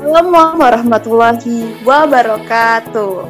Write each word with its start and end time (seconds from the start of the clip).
Assalamualaikum 0.00 0.64
warahmatullahi 0.64 1.56
wabarakatuh. 1.84 3.20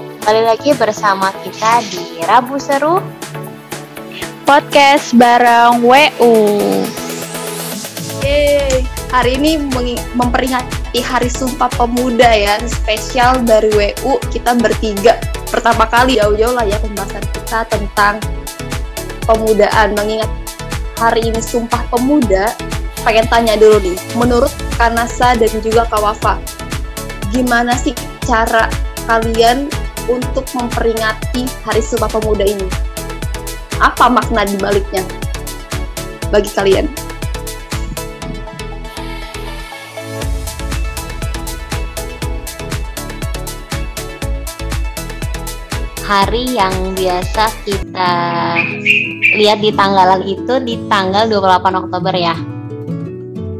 Kembali 0.00 0.42
lagi 0.48 0.72
bersama 0.80 1.28
kita 1.44 1.84
di 1.92 2.24
Rabu 2.24 2.56
Seru 2.56 3.04
Podcast 4.48 5.12
bareng 5.12 5.84
WU. 5.84 6.32
Yeay, 8.24 8.80
hari 9.12 9.36
ini 9.36 9.60
memperingati 10.16 11.04
Hari 11.04 11.28
Sumpah 11.28 11.68
Pemuda 11.68 12.32
ya, 12.32 12.56
spesial 12.64 13.44
dari 13.44 13.68
WU 13.76 14.16
kita 14.32 14.56
bertiga. 14.56 15.20
Pertama 15.52 15.84
kali 15.84 16.16
jauh-jauh 16.16 16.56
lah 16.56 16.64
ya 16.64 16.80
pembahasan 16.80 17.20
kita 17.36 17.68
tentang 17.68 18.24
pemudaan 19.28 19.92
mengingat 20.00 20.32
hari 20.96 21.28
ini 21.28 21.44
Sumpah 21.44 21.84
Pemuda 21.92 22.56
pengen 23.06 23.30
tanya 23.30 23.54
dulu 23.54 23.78
nih, 23.78 23.94
menurut 24.18 24.50
Kanasa 24.74 25.38
dan 25.38 25.52
juga 25.62 25.86
Kawafa, 25.86 26.42
gimana 27.30 27.78
sih 27.78 27.94
cara 28.26 28.66
kalian 29.06 29.70
untuk 30.10 30.42
memperingati 30.50 31.46
Hari 31.62 31.78
Sumpah 31.78 32.10
Pemuda 32.10 32.42
ini? 32.42 32.66
Apa 33.78 34.10
makna 34.10 34.42
di 34.42 34.58
baliknya 34.58 35.06
bagi 36.34 36.50
kalian? 36.50 36.90
hari 46.06 46.54
yang 46.54 46.94
biasa 46.94 47.50
kita 47.66 48.14
lihat 49.34 49.58
di 49.58 49.74
tanggalan 49.74 50.22
itu 50.22 50.54
di 50.62 50.78
tanggal 50.86 51.26
28 51.26 51.82
Oktober 51.82 52.14
ya 52.14 52.55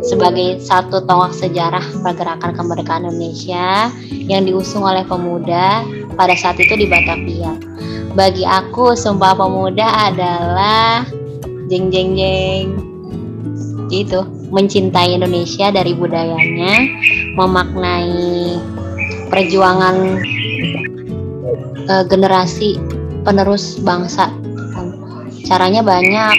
sebagai 0.06 0.62
satu 0.62 1.02
tonggak 1.02 1.34
sejarah 1.34 1.82
pergerakan 2.00 2.54
kemerdekaan 2.54 3.10
Indonesia 3.10 3.90
yang 4.10 4.46
diusung 4.46 4.86
oleh 4.86 5.02
pemuda 5.02 5.82
pada 6.14 6.34
saat 6.38 6.56
itu 6.62 6.78
di 6.78 6.86
Batavia. 6.86 7.52
Bagi 8.16 8.48
aku, 8.48 8.96
Sumpah 8.96 9.36
Pemuda 9.36 10.08
adalah 10.08 11.04
jeng 11.68 11.92
jeng 11.92 12.16
jeng 12.16 12.66
itu 13.92 14.24
mencintai 14.50 15.14
Indonesia 15.14 15.70
dari 15.70 15.92
budayanya, 15.94 16.74
memaknai 17.36 18.56
perjuangan 19.30 20.22
uh, 21.90 22.04
generasi 22.06 22.78
penerus 23.22 23.78
bangsa. 23.82 24.30
Caranya 25.46 25.82
banyak. 25.82 26.34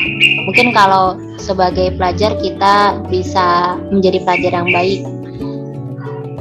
Mungkin 0.48 0.76
kalau 0.76 1.16
sebagai 1.38 1.94
pelajar 1.96 2.36
kita 2.42 3.02
bisa 3.08 3.78
menjadi 3.94 4.22
pelajar 4.26 4.52
yang 4.58 4.70
baik 4.74 5.02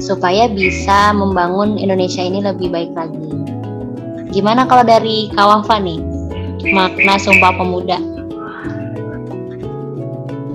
supaya 0.00 0.48
bisa 0.48 1.12
membangun 1.16 1.80
Indonesia 1.80 2.20
ini 2.20 2.44
lebih 2.44 2.68
baik 2.68 2.92
lagi. 2.92 3.32
Gimana 4.32 4.68
kalau 4.68 4.84
dari 4.84 5.32
Kawafa 5.32 5.80
nih? 5.80 6.00
Makna 6.72 7.16
Sumpah 7.16 7.56
Pemuda. 7.56 8.15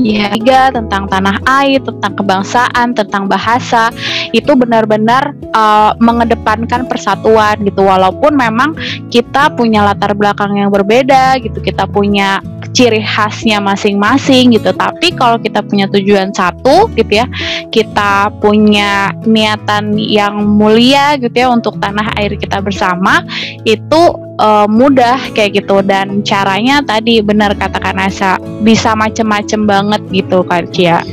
Ya, 0.02 0.34
tiga 0.34 0.74
tentang 0.74 1.06
tanah 1.06 1.38
air, 1.62 1.78
tentang 1.78 2.18
kebangsaan, 2.18 2.98
tentang 2.98 3.30
bahasa 3.30 3.94
itu 4.34 4.50
benar-benar 4.58 5.38
uh, 5.54 5.94
mengedepankan 6.02 6.90
persatuan 6.90 7.62
gitu. 7.62 7.86
Walaupun 7.86 8.34
memang 8.34 8.74
kita 9.14 9.54
punya 9.54 9.86
latar 9.86 10.18
belakang 10.18 10.58
yang 10.58 10.74
berbeda 10.74 11.38
gitu, 11.46 11.62
kita 11.62 11.86
punya 11.86 12.42
ciri 12.74 13.06
khasnya 13.06 13.62
masing-masing 13.62 14.58
gitu. 14.58 14.74
Tapi 14.74 15.14
kalau 15.14 15.38
kita 15.38 15.62
punya 15.62 15.86
tujuan 15.94 16.34
satu 16.34 16.90
gitu 16.98 17.22
ya, 17.22 17.30
kita 17.70 18.34
punya 18.42 19.14
niatan 19.30 20.02
yang 20.02 20.42
mulia 20.50 21.14
gitu 21.22 21.46
ya 21.46 21.54
untuk 21.54 21.78
tanah 21.78 22.18
air 22.18 22.34
kita 22.42 22.58
bersama, 22.58 23.22
itu 23.70 24.31
uh, 24.42 24.66
mudah 24.66 25.22
kayak 25.38 25.62
gitu 25.62 25.86
dan 25.86 26.26
caranya 26.26 26.82
tadi 26.82 27.22
benar 27.22 27.54
katakan 27.54 28.02
Asa 28.02 28.42
bisa 28.66 28.98
macem-macem 28.98 29.70
banget 29.70 30.02
gitu 30.10 30.42
kan 30.42 30.66
Cia. 30.74 31.06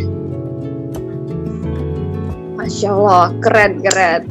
Masya 2.57 2.89
Allah, 2.91 3.29
keren 3.45 3.85
keren 3.85 4.23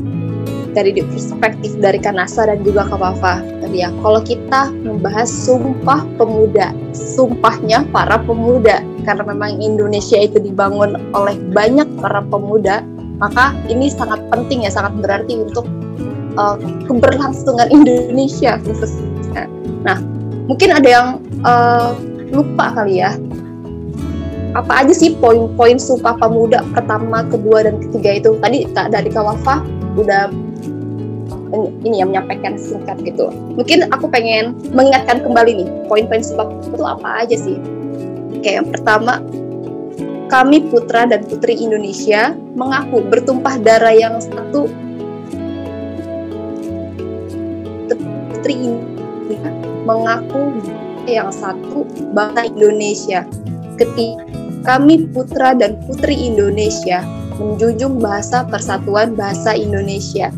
dari 0.78 0.94
perspektif 0.94 1.74
dari 1.82 1.98
Kanasa 1.98 2.46
dan 2.46 2.62
juga 2.62 2.86
Kawafa 2.86 3.42
tadi 3.66 3.82
ya. 3.82 3.90
Kalau 4.02 4.22
kita 4.22 4.70
membahas 4.86 5.26
sumpah 5.26 6.06
pemuda, 6.22 6.70
sumpahnya 6.94 7.82
para 7.90 8.22
pemuda 8.22 8.86
karena 9.02 9.24
memang 9.26 9.58
Indonesia 9.58 10.22
itu 10.22 10.38
dibangun 10.38 11.02
oleh 11.18 11.34
banyak 11.50 11.88
para 11.98 12.22
pemuda, 12.30 12.86
maka 13.18 13.58
ini 13.66 13.90
sangat 13.90 14.22
penting 14.30 14.70
ya, 14.70 14.72
sangat 14.72 14.94
berarti 15.02 15.42
untuk 15.42 15.66
uh, 16.38 16.58
keberlangsungan 16.86 17.68
Indonesia 17.74 18.62
khususnya. 18.64 19.50
Nah, 19.84 20.00
mungkin 20.48 20.72
ada 20.72 20.88
yang 20.88 21.08
uh, 21.44 21.98
lupa 22.32 22.72
kali 22.78 23.02
ya 23.02 23.18
apa 24.56 24.82
aja 24.82 24.94
sih 24.96 25.14
poin-poin 25.22 25.78
sumpah 25.78 26.18
pemuda 26.18 26.66
pertama, 26.74 27.22
kedua 27.30 27.68
dan 27.68 27.78
ketiga 27.78 28.18
itu 28.18 28.30
tadi 28.42 28.66
dari 28.74 29.10
Kawafa 29.14 29.62
udah 30.00 30.34
ini 31.86 32.02
yang 32.02 32.10
menyampaikan 32.12 32.58
singkat 32.58 32.98
gitu. 33.06 33.30
Mungkin 33.54 33.88
aku 33.94 34.10
pengen 34.10 34.58
mengingatkan 34.74 35.22
kembali 35.22 35.64
nih 35.64 35.68
poin-poin 35.86 36.26
sebab 36.26 36.48
itu 36.74 36.84
apa 36.84 37.24
aja 37.24 37.38
sih. 37.38 37.58
Oke, 38.34 38.58
yang 38.58 38.68
pertama 38.68 39.22
kami 40.28 40.60
putra 40.68 41.08
dan 41.08 41.24
putri 41.24 41.56
Indonesia 41.56 42.36
mengaku 42.58 43.00
bertumpah 43.08 43.56
darah 43.64 43.96
yang 43.96 44.20
satu 44.20 44.68
putri 48.38 48.54
Indonesia 48.54 49.52
mengaku 49.90 50.42
yang 51.10 51.34
satu 51.34 51.90
bangsa 52.14 52.46
Indonesia. 52.54 53.20
Ketika 53.82 54.22
kami 54.62 55.10
putra 55.10 55.58
dan 55.58 55.82
putri 55.90 56.14
Indonesia 56.14 57.02
menjunjung 57.42 57.98
bahasa 58.02 58.46
persatuan 58.46 59.14
bahasa 59.14 59.54
Indonesia 59.54 60.34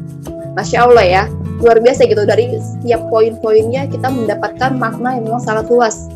Masya 0.60 0.92
Allah 0.92 1.06
ya, 1.06 1.24
luar 1.64 1.80
biasa 1.80 2.04
gitu. 2.04 2.28
Dari 2.28 2.52
setiap 2.60 3.00
poin-poinnya 3.08 3.88
kita 3.88 4.12
mendapatkan 4.12 4.76
makna 4.76 5.16
yang 5.16 5.32
memang 5.32 5.40
sangat 5.40 5.72
luas. 5.72 6.12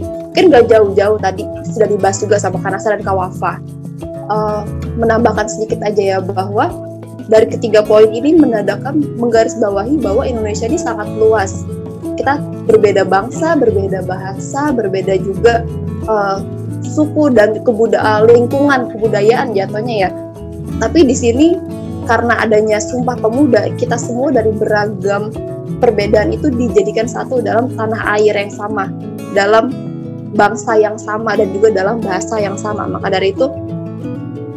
Mungkin 0.00 0.54
gak 0.54 0.70
jauh-jauh 0.70 1.18
tadi, 1.18 1.44
sudah 1.68 1.88
dibahas 1.90 2.16
juga 2.22 2.40
sama 2.40 2.62
Kanasa 2.62 2.94
dan 2.96 3.02
Kawafa. 3.02 3.58
Uh, 4.28 4.64
menambahkan 5.00 5.48
sedikit 5.48 5.80
aja 5.84 6.16
ya 6.16 6.18
bahwa 6.20 6.68
dari 7.28 7.44
ketiga 7.44 7.84
poin 7.84 8.08
ini 8.08 8.32
menandakan 8.40 9.04
menggarisbawahi 9.20 10.00
bahwa 10.00 10.24
Indonesia 10.24 10.64
ini 10.64 10.80
sangat 10.80 11.12
luas. 11.20 11.68
Kita 12.16 12.40
berbeda 12.66 13.04
bangsa, 13.04 13.54
berbeda 13.54 14.02
bahasa, 14.08 14.72
berbeda 14.72 15.14
juga 15.20 15.62
uh, 16.08 16.40
suku 16.82 17.30
dan 17.36 17.60
kebudayaan 17.62 18.26
lingkungan 18.32 18.88
kebudayaan 18.90 19.52
jatuhnya 19.52 20.08
ya. 20.08 20.10
Tapi 20.80 21.04
di 21.04 21.14
sini 21.14 21.46
karena 22.08 22.40
adanya 22.40 22.80
Sumpah 22.80 23.20
Pemuda, 23.20 23.68
kita 23.76 24.00
semua 24.00 24.32
dari 24.32 24.50
beragam 24.56 25.28
perbedaan 25.84 26.32
itu 26.32 26.48
dijadikan 26.48 27.04
satu 27.04 27.44
dalam 27.44 27.68
tanah 27.76 28.18
air 28.18 28.32
yang 28.32 28.50
sama, 28.50 28.88
dalam 29.36 29.70
bangsa 30.32 30.80
yang 30.80 30.96
sama 30.96 31.36
dan 31.36 31.52
juga 31.52 31.76
dalam 31.76 32.00
bahasa 32.00 32.40
yang 32.40 32.56
sama. 32.56 32.88
Maka 32.88 33.12
dari 33.12 33.36
itu 33.36 33.52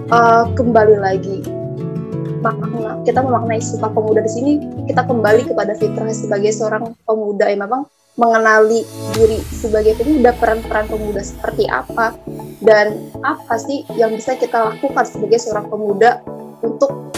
uh, 0.07 0.47
kembali 0.55 0.97
lagi 1.03 1.50
makna 2.41 2.99
kita 3.05 3.21
memaknai 3.21 3.61
Sumpah 3.61 3.93
Pemuda 3.93 4.25
di 4.25 4.31
sini 4.33 4.51
kita 4.89 5.05
kembali 5.05 5.47
kepada 5.47 5.77
fitrah 5.77 6.09
sebagai 6.09 6.51
seorang 6.51 6.97
pemuda 7.05 7.47
yang 7.47 7.63
memang 7.69 7.85
mengenali 8.19 8.83
diri 9.15 9.39
sebagai 9.39 9.95
pemuda 9.95 10.35
peran-peran 10.35 10.85
pemuda 10.89 11.23
seperti 11.23 11.63
apa 11.71 12.11
dan 12.59 13.07
apa 13.23 13.55
sih 13.55 13.87
yang 13.95 14.11
bisa 14.11 14.35
kita 14.35 14.73
lakukan 14.73 15.07
sebagai 15.07 15.39
seorang 15.39 15.71
pemuda 15.71 16.19
untuk 16.59 17.13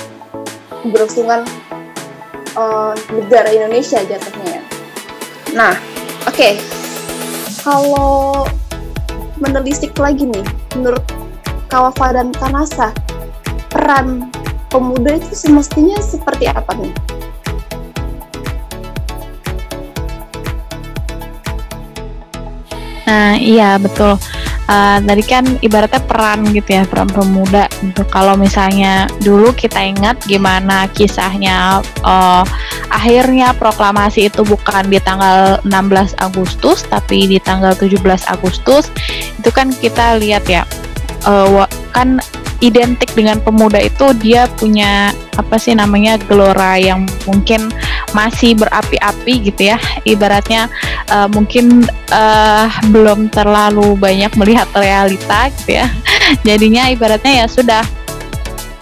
keberlangsungan 0.86 1.48
uh, 2.54 2.94
negara 3.10 3.50
Indonesia 3.50 4.00
jatuhnya 4.06 4.62
ya. 4.62 4.64
Nah, 5.54 5.74
oke, 6.30 6.36
okay. 6.36 6.54
kalau 7.66 8.46
menelisik 9.42 9.94
lagi 9.98 10.30
nih, 10.30 10.46
menurut 10.78 11.04
Kawafa 11.70 12.14
dan 12.14 12.30
Kanasa, 12.38 12.94
peran 13.74 14.30
pemuda 14.74 15.22
itu 15.22 15.38
semestinya 15.38 16.02
seperti 16.02 16.50
apa 16.50 16.74
nih? 16.74 16.94
Nah, 23.06 23.38
iya 23.38 23.78
betul. 23.78 24.18
Uh, 24.64 24.96
tadi 25.04 25.22
kan 25.28 25.44
ibaratnya 25.60 26.00
peran 26.02 26.50
gitu 26.50 26.82
ya 26.82 26.88
peran 26.90 27.12
pemuda. 27.12 27.70
Gitu 27.84 28.02
kalau 28.10 28.34
misalnya 28.34 29.06
dulu 29.22 29.54
kita 29.54 29.78
ingat 29.84 30.24
gimana 30.26 30.90
kisahnya 30.90 31.84
uh, 32.02 32.42
akhirnya 32.90 33.54
proklamasi 33.54 34.32
itu 34.32 34.42
bukan 34.42 34.88
di 34.90 34.98
tanggal 35.04 35.62
16 35.68 36.16
Agustus 36.18 36.88
tapi 36.90 37.30
di 37.30 37.38
tanggal 37.38 37.78
17 37.78 38.02
Agustus. 38.32 38.90
Itu 39.38 39.54
kan 39.54 39.70
kita 39.70 40.18
lihat 40.18 40.48
ya 40.50 40.64
uh, 41.28 41.68
kan 41.94 42.18
identik 42.64 43.12
dengan 43.12 43.44
pemuda 43.44 43.76
itu 43.76 44.16
dia 44.24 44.48
punya 44.56 45.12
apa 45.36 45.60
sih 45.60 45.76
namanya 45.76 46.16
gelora 46.16 46.80
yang 46.80 47.04
mungkin 47.28 47.68
masih 48.16 48.56
berapi-api 48.56 49.52
gitu 49.52 49.76
ya. 49.76 49.78
Ibaratnya 50.08 50.72
uh, 51.12 51.28
mungkin 51.28 51.84
uh, 52.16 52.72
belum 52.88 53.28
terlalu 53.36 54.00
banyak 54.00 54.32
melihat 54.40 54.72
realita 54.72 55.52
gitu 55.60 55.84
ya. 55.84 55.88
Jadinya 56.48 56.88
ibaratnya 56.88 57.44
ya 57.44 57.46
sudah 57.52 57.84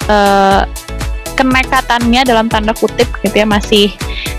uh, 0.05 0.61
kenekatannya 1.33 2.21
dalam 2.21 2.45
tanda 2.53 2.77
kutip 2.77 3.09
gitu 3.25 3.33
ya 3.33 3.47
masih 3.49 3.89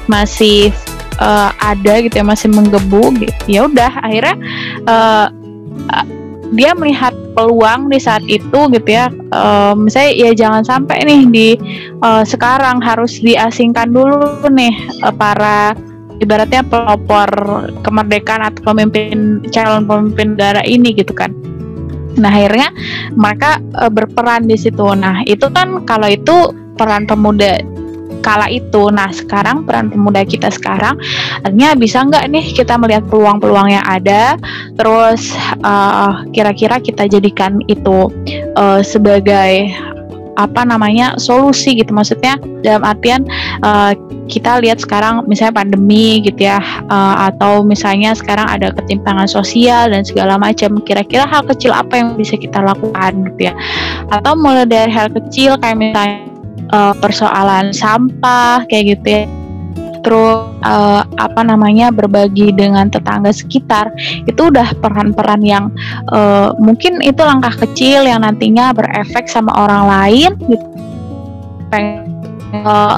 masih 0.07 0.71
uh, 1.19 1.51
ada 1.59 1.99
gitu 1.99 2.23
ya 2.23 2.27
masih 2.27 2.47
menggebu 2.47 3.11
gitu. 3.19 3.35
Ya 3.51 3.67
udah 3.67 3.91
akhirnya 4.07 4.37
uh, 4.87 5.27
dia 6.53 6.77
melihat 6.77 7.17
peluang 7.33 7.89
di 7.89 7.97
saat 7.97 8.23
itu 8.29 8.69
gitu 8.71 8.89
ya. 8.89 9.09
Uh, 9.33 9.73
misalnya 9.73 10.13
ya 10.13 10.31
jangan 10.37 10.63
sampai 10.63 11.03
nih 11.03 11.21
di 11.33 11.49
uh, 12.05 12.23
sekarang 12.23 12.79
harus 12.85 13.19
diasingkan 13.25 13.91
dulu 13.91 14.47
nih 14.53 14.73
uh, 15.01 15.13
para 15.13 15.73
ibaratnya 16.21 16.63
pelopor 16.63 17.29
kemerdekaan 17.83 18.47
atau 18.47 18.73
pemimpin 18.73 19.43
calon 19.51 19.89
pemimpin 19.89 20.37
negara 20.37 20.63
ini 20.69 20.93
gitu 20.93 21.11
kan. 21.17 21.33
Nah 22.21 22.29
akhirnya 22.29 22.69
mereka 23.17 23.59
uh, 23.81 23.89
berperan 23.89 24.45
di 24.45 24.55
situ. 24.61 24.85
Nah 24.93 25.25
itu 25.25 25.49
kan 25.51 25.83
kalau 25.89 26.07
itu 26.07 26.53
peran 26.77 27.09
pemuda 27.09 27.65
kala 28.23 28.47
itu. 28.49 28.89
Nah, 28.95 29.11
sekarang 29.11 29.67
peran 29.67 29.91
pemuda 29.91 30.23
kita 30.23 30.49
sekarang 30.55 30.95
artinya 31.43 31.75
bisa 31.75 32.07
nggak 32.07 32.25
nih 32.31 32.47
kita 32.55 32.79
melihat 32.79 33.05
peluang-peluang 33.11 33.69
yang 33.75 33.85
ada, 33.85 34.39
terus 34.79 35.35
uh, 35.67 36.23
kira-kira 36.31 36.79
kita 36.79 37.11
jadikan 37.11 37.59
itu 37.67 38.09
uh, 38.55 38.81
sebagai 38.81 39.75
apa 40.33 40.65
namanya 40.65 41.21
solusi 41.21 41.77
gitu. 41.77 41.93
Maksudnya 41.93 42.41
dalam 42.65 42.89
artian 42.89 43.29
uh, 43.61 43.93
kita 44.33 44.65
lihat 44.65 44.81
sekarang 44.81 45.29
misalnya 45.29 45.61
pandemi 45.61 46.25
gitu 46.25 46.49
ya 46.49 46.57
uh, 46.89 47.29
atau 47.29 47.61
misalnya 47.61 48.17
sekarang 48.17 48.49
ada 48.49 48.73
ketimpangan 48.73 49.29
sosial 49.29 49.93
dan 49.93 50.01
segala 50.09 50.41
macam 50.41 50.81
kira-kira 50.89 51.29
hal 51.29 51.45
kecil 51.45 51.77
apa 51.77 52.01
yang 52.01 52.17
bisa 52.17 52.41
kita 52.41 52.65
lakukan 52.65 53.29
gitu 53.29 53.53
ya? 53.53 53.55
Atau 54.09 54.33
mulai 54.41 54.65
dari 54.65 54.89
hal 54.89 55.13
kecil 55.13 55.61
kayak 55.61 55.77
misalnya 55.77 56.32
uh, 56.73 56.95
persoalan 56.99 57.71
sampah 57.71 58.65
kayak 58.67 58.99
gitu 58.99 59.07
ya. 59.07 59.25
Terus 60.03 60.51
uh, 60.67 61.07
apa 61.23 61.47
namanya 61.47 61.95
berbagi 61.95 62.51
dengan 62.51 62.91
tetangga 62.91 63.31
sekitar 63.31 63.95
itu 64.27 64.51
udah 64.51 64.75
peran-peran 64.83 65.47
yang 65.47 65.71
uh, 66.11 66.51
mungkin 66.59 66.99
itu 67.07 67.23
langkah 67.23 67.55
kecil 67.55 68.03
yang 68.03 68.27
nantinya 68.27 68.75
berefek 68.75 69.31
sama 69.31 69.55
orang 69.55 69.85
lain 69.87 70.31
gitu. 70.51 70.67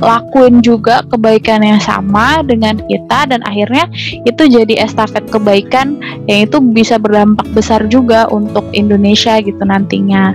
Lakuin 0.03 0.59
juga 0.67 1.07
kebaikan 1.07 1.63
yang 1.63 1.79
sama 1.79 2.43
dengan 2.43 2.75
kita 2.91 3.31
dan 3.31 3.39
akhirnya 3.47 3.87
itu 4.27 4.51
jadi 4.51 4.83
estafet 4.83 5.23
kebaikan 5.31 5.95
yang 6.27 6.51
itu 6.51 6.59
bisa 6.59 6.99
berdampak 6.99 7.47
besar 7.55 7.87
juga 7.87 8.27
untuk 8.35 8.67
Indonesia 8.75 9.39
gitu 9.39 9.63
nantinya 9.63 10.35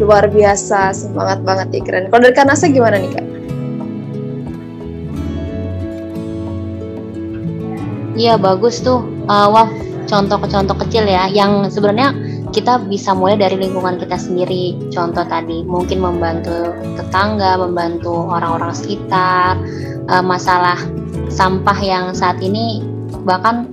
luar 0.00 0.28
biasa 0.28 0.92
semangat 0.92 1.40
banget 1.42 1.84
Ikran 1.84 2.12
kalau 2.12 2.22
dari 2.28 2.36
Kanasa 2.36 2.68
gimana 2.68 3.00
nih 3.00 3.10
kak? 3.16 3.26
Iya 8.16 8.40
bagus 8.40 8.80
tuh. 8.80 9.04
Uh, 9.28 9.48
wah 9.52 9.68
contoh-contoh 10.08 10.76
kecil 10.88 11.04
ya 11.04 11.28
yang 11.28 11.68
sebenarnya 11.68 12.16
kita 12.48 12.80
bisa 12.88 13.12
mulai 13.12 13.36
dari 13.36 13.60
lingkungan 13.60 14.00
kita 14.00 14.16
sendiri. 14.16 14.72
Contoh 14.88 15.28
tadi 15.28 15.60
mungkin 15.68 16.00
membantu 16.00 16.72
tetangga 16.96 17.60
membantu 17.60 18.32
orang-orang 18.32 18.72
sekitar. 18.72 19.60
Uh, 20.08 20.24
masalah 20.24 20.80
sampah 21.28 21.76
yang 21.82 22.14
saat 22.16 22.40
ini 22.40 22.80
bahkan 23.26 23.68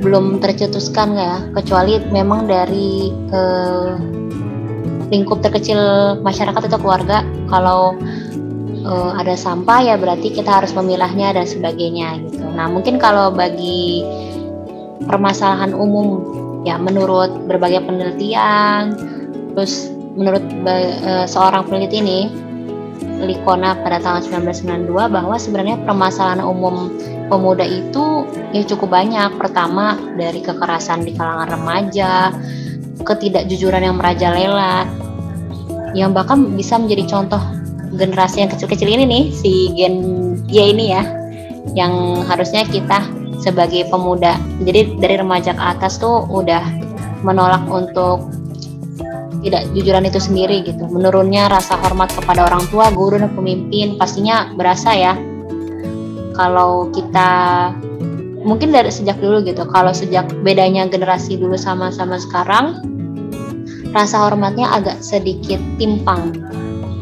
belum 0.00 0.38
tercetuskan 0.38 1.18
ya 1.18 1.50
kecuali 1.50 1.98
memang 2.14 2.46
dari 2.46 3.10
uh, 3.34 3.98
lingkup 5.10 5.38
terkecil 5.42 5.78
masyarakat 6.20 6.62
atau 6.66 6.78
keluarga 6.78 7.22
kalau 7.46 7.94
uh, 8.82 9.12
ada 9.18 9.38
sampah 9.38 9.82
ya 9.82 9.94
berarti 9.98 10.34
kita 10.34 10.62
harus 10.62 10.74
memilahnya 10.74 11.34
dan 11.34 11.46
sebagainya 11.46 12.22
gitu. 12.26 12.46
Nah 12.54 12.66
mungkin 12.70 12.98
kalau 12.98 13.30
bagi 13.30 14.02
permasalahan 15.06 15.74
umum 15.74 16.22
ya 16.66 16.78
menurut 16.78 17.30
berbagai 17.46 17.86
penelitian 17.86 18.98
terus 19.54 19.90
menurut 20.16 20.42
uh, 20.66 21.26
seorang 21.28 21.66
peneliti 21.68 22.02
ini 22.02 22.20
Likona 23.16 23.76
pada 23.80 23.96
tahun 24.00 24.24
1992 24.44 24.92
bahwa 24.92 25.36
sebenarnya 25.40 25.80
permasalahan 25.84 26.44
umum 26.44 26.92
pemuda 27.32 27.64
itu 27.64 28.28
ya 28.52 28.60
cukup 28.64 28.92
banyak. 28.92 29.36
Pertama 29.40 29.96
dari 30.16 30.44
kekerasan 30.44 31.04
di 31.04 31.16
kalangan 31.16 31.48
remaja, 31.48 32.32
ketidakjujuran 33.02 33.82
yang 33.84 33.96
merajalela. 33.98 34.86
Yang 35.96 36.10
bahkan 36.12 36.38
bisa 36.56 36.76
menjadi 36.76 37.04
contoh 37.08 37.40
generasi 37.96 38.44
yang 38.44 38.50
kecil-kecil 38.52 38.86
ini 38.86 39.04
nih 39.08 39.24
si 39.32 39.72
gen 39.72 39.96
Y 40.46 40.76
ini 40.76 40.92
ya 40.92 41.02
yang 41.72 42.22
harusnya 42.28 42.68
kita 42.68 43.02
sebagai 43.40 43.88
pemuda 43.88 44.36
jadi 44.64 44.96
dari 45.00 45.16
remaja 45.16 45.56
ke 45.56 45.62
atas 45.62 45.96
tuh 45.96 46.24
udah 46.28 46.62
menolak 47.24 47.64
untuk 47.68 48.28
tidak 49.40 49.62
jujuran 49.78 50.08
itu 50.08 50.18
sendiri 50.18 50.66
gitu. 50.66 50.90
Menurunnya 50.90 51.46
rasa 51.46 51.78
hormat 51.78 52.10
kepada 52.10 52.50
orang 52.50 52.66
tua 52.66 52.90
guru 52.90 53.16
dan 53.16 53.30
pemimpin 53.32 53.94
pastinya 53.94 54.50
berasa 54.58 54.90
ya 54.90 55.14
kalau 56.34 56.90
kita 56.90 57.30
mungkin 58.46 58.70
dari 58.70 58.88
sejak 58.88 59.18
dulu 59.18 59.42
gitu. 59.42 59.66
Kalau 59.66 59.90
sejak 59.90 60.30
bedanya 60.46 60.86
generasi 60.86 61.34
dulu 61.34 61.58
sama 61.58 61.90
sama 61.90 62.16
sekarang 62.22 62.78
rasa 63.90 64.22
hormatnya 64.22 64.70
agak 64.70 65.02
sedikit 65.02 65.58
timpang. 65.82 66.30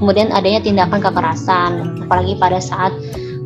Kemudian 0.00 0.32
adanya 0.32 0.64
tindakan 0.64 1.04
kekerasan 1.04 1.72
apalagi 2.08 2.34
pada 2.40 2.58
saat 2.58 2.90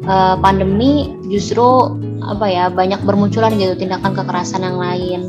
uh, 0.06 0.38
pandemi 0.38 1.12
justru 1.26 1.98
apa 2.24 2.46
ya 2.46 2.64
banyak 2.70 3.02
bermunculan 3.02 3.58
gitu 3.58 3.74
tindakan 3.74 4.14
kekerasan 4.14 4.62
yang 4.62 4.78
lain. 4.78 5.20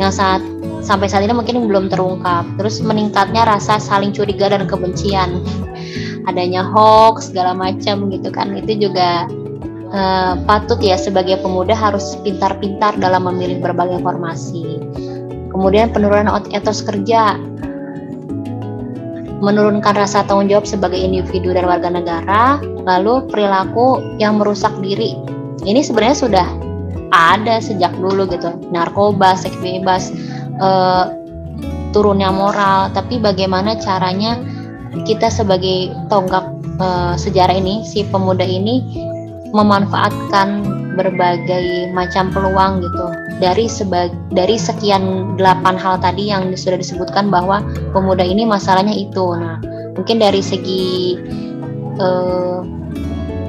Yang 0.00 0.12
saat 0.16 0.42
sampai 0.80 1.06
saat 1.06 1.28
ini 1.28 1.36
mungkin 1.36 1.68
belum 1.68 1.92
terungkap. 1.92 2.48
Terus 2.56 2.80
meningkatnya 2.80 3.44
rasa 3.44 3.76
saling 3.76 4.16
curiga 4.16 4.48
dan 4.48 4.64
kebencian. 4.64 5.44
Adanya 6.24 6.62
hoax 6.62 7.28
segala 7.34 7.52
macam 7.52 8.08
gitu 8.08 8.30
kan. 8.30 8.54
Itu 8.54 8.78
juga 8.88 9.26
uh, 9.92 10.34
patut 10.48 10.80
ya 10.80 10.96
sebagai 10.96 11.38
pemuda 11.44 11.76
harus 11.76 12.16
pintar-pintar 12.24 12.96
dalam 12.98 13.28
memilih 13.28 13.60
berbagai 13.60 14.00
informasi. 14.00 14.80
Kemudian 15.52 15.92
penurunan 15.92 16.32
etos 16.50 16.80
kerja, 16.80 17.36
menurunkan 19.42 19.92
rasa 19.92 20.24
tanggung 20.24 20.48
jawab 20.48 20.64
sebagai 20.64 20.96
individu 20.96 21.52
dan 21.52 21.68
warga 21.68 21.92
negara, 21.92 22.62
lalu 22.88 23.28
perilaku 23.28 24.00
yang 24.16 24.40
merusak 24.40 24.72
diri. 24.80 25.18
Ini 25.62 25.84
sebenarnya 25.84 26.18
sudah 26.18 26.46
ada 27.12 27.60
sejak 27.60 27.92
dulu 28.00 28.24
gitu, 28.32 28.48
narkoba, 28.72 29.36
seks 29.36 29.58
bebas, 29.60 30.08
uh, 30.62 31.12
turunnya 31.92 32.32
moral. 32.32 32.88
Tapi 32.96 33.20
bagaimana 33.20 33.76
caranya 33.76 34.40
kita 35.04 35.28
sebagai 35.28 35.92
tonggak 36.08 36.48
uh, 36.80 37.12
sejarah 37.18 37.60
ini, 37.60 37.84
si 37.84 38.08
pemuda 38.08 38.48
ini 38.48 39.11
memanfaatkan 39.52 40.64
berbagai 40.96 41.92
macam 41.96 42.28
peluang 42.32 42.84
gitu. 42.84 43.06
Dari 43.40 43.66
sebag 43.68 44.12
dari 44.32 44.56
sekian 44.60 45.34
delapan 45.40 45.76
hal 45.76 45.98
tadi 46.00 46.30
yang 46.32 46.52
sudah 46.56 46.78
disebutkan 46.78 47.32
bahwa 47.32 47.64
pemuda 47.92 48.24
ini 48.24 48.44
masalahnya 48.44 48.92
itu. 48.92 49.36
Nah 49.36 49.60
mungkin 49.96 50.20
dari 50.20 50.40
segi 50.40 51.16
eh, 52.00 52.58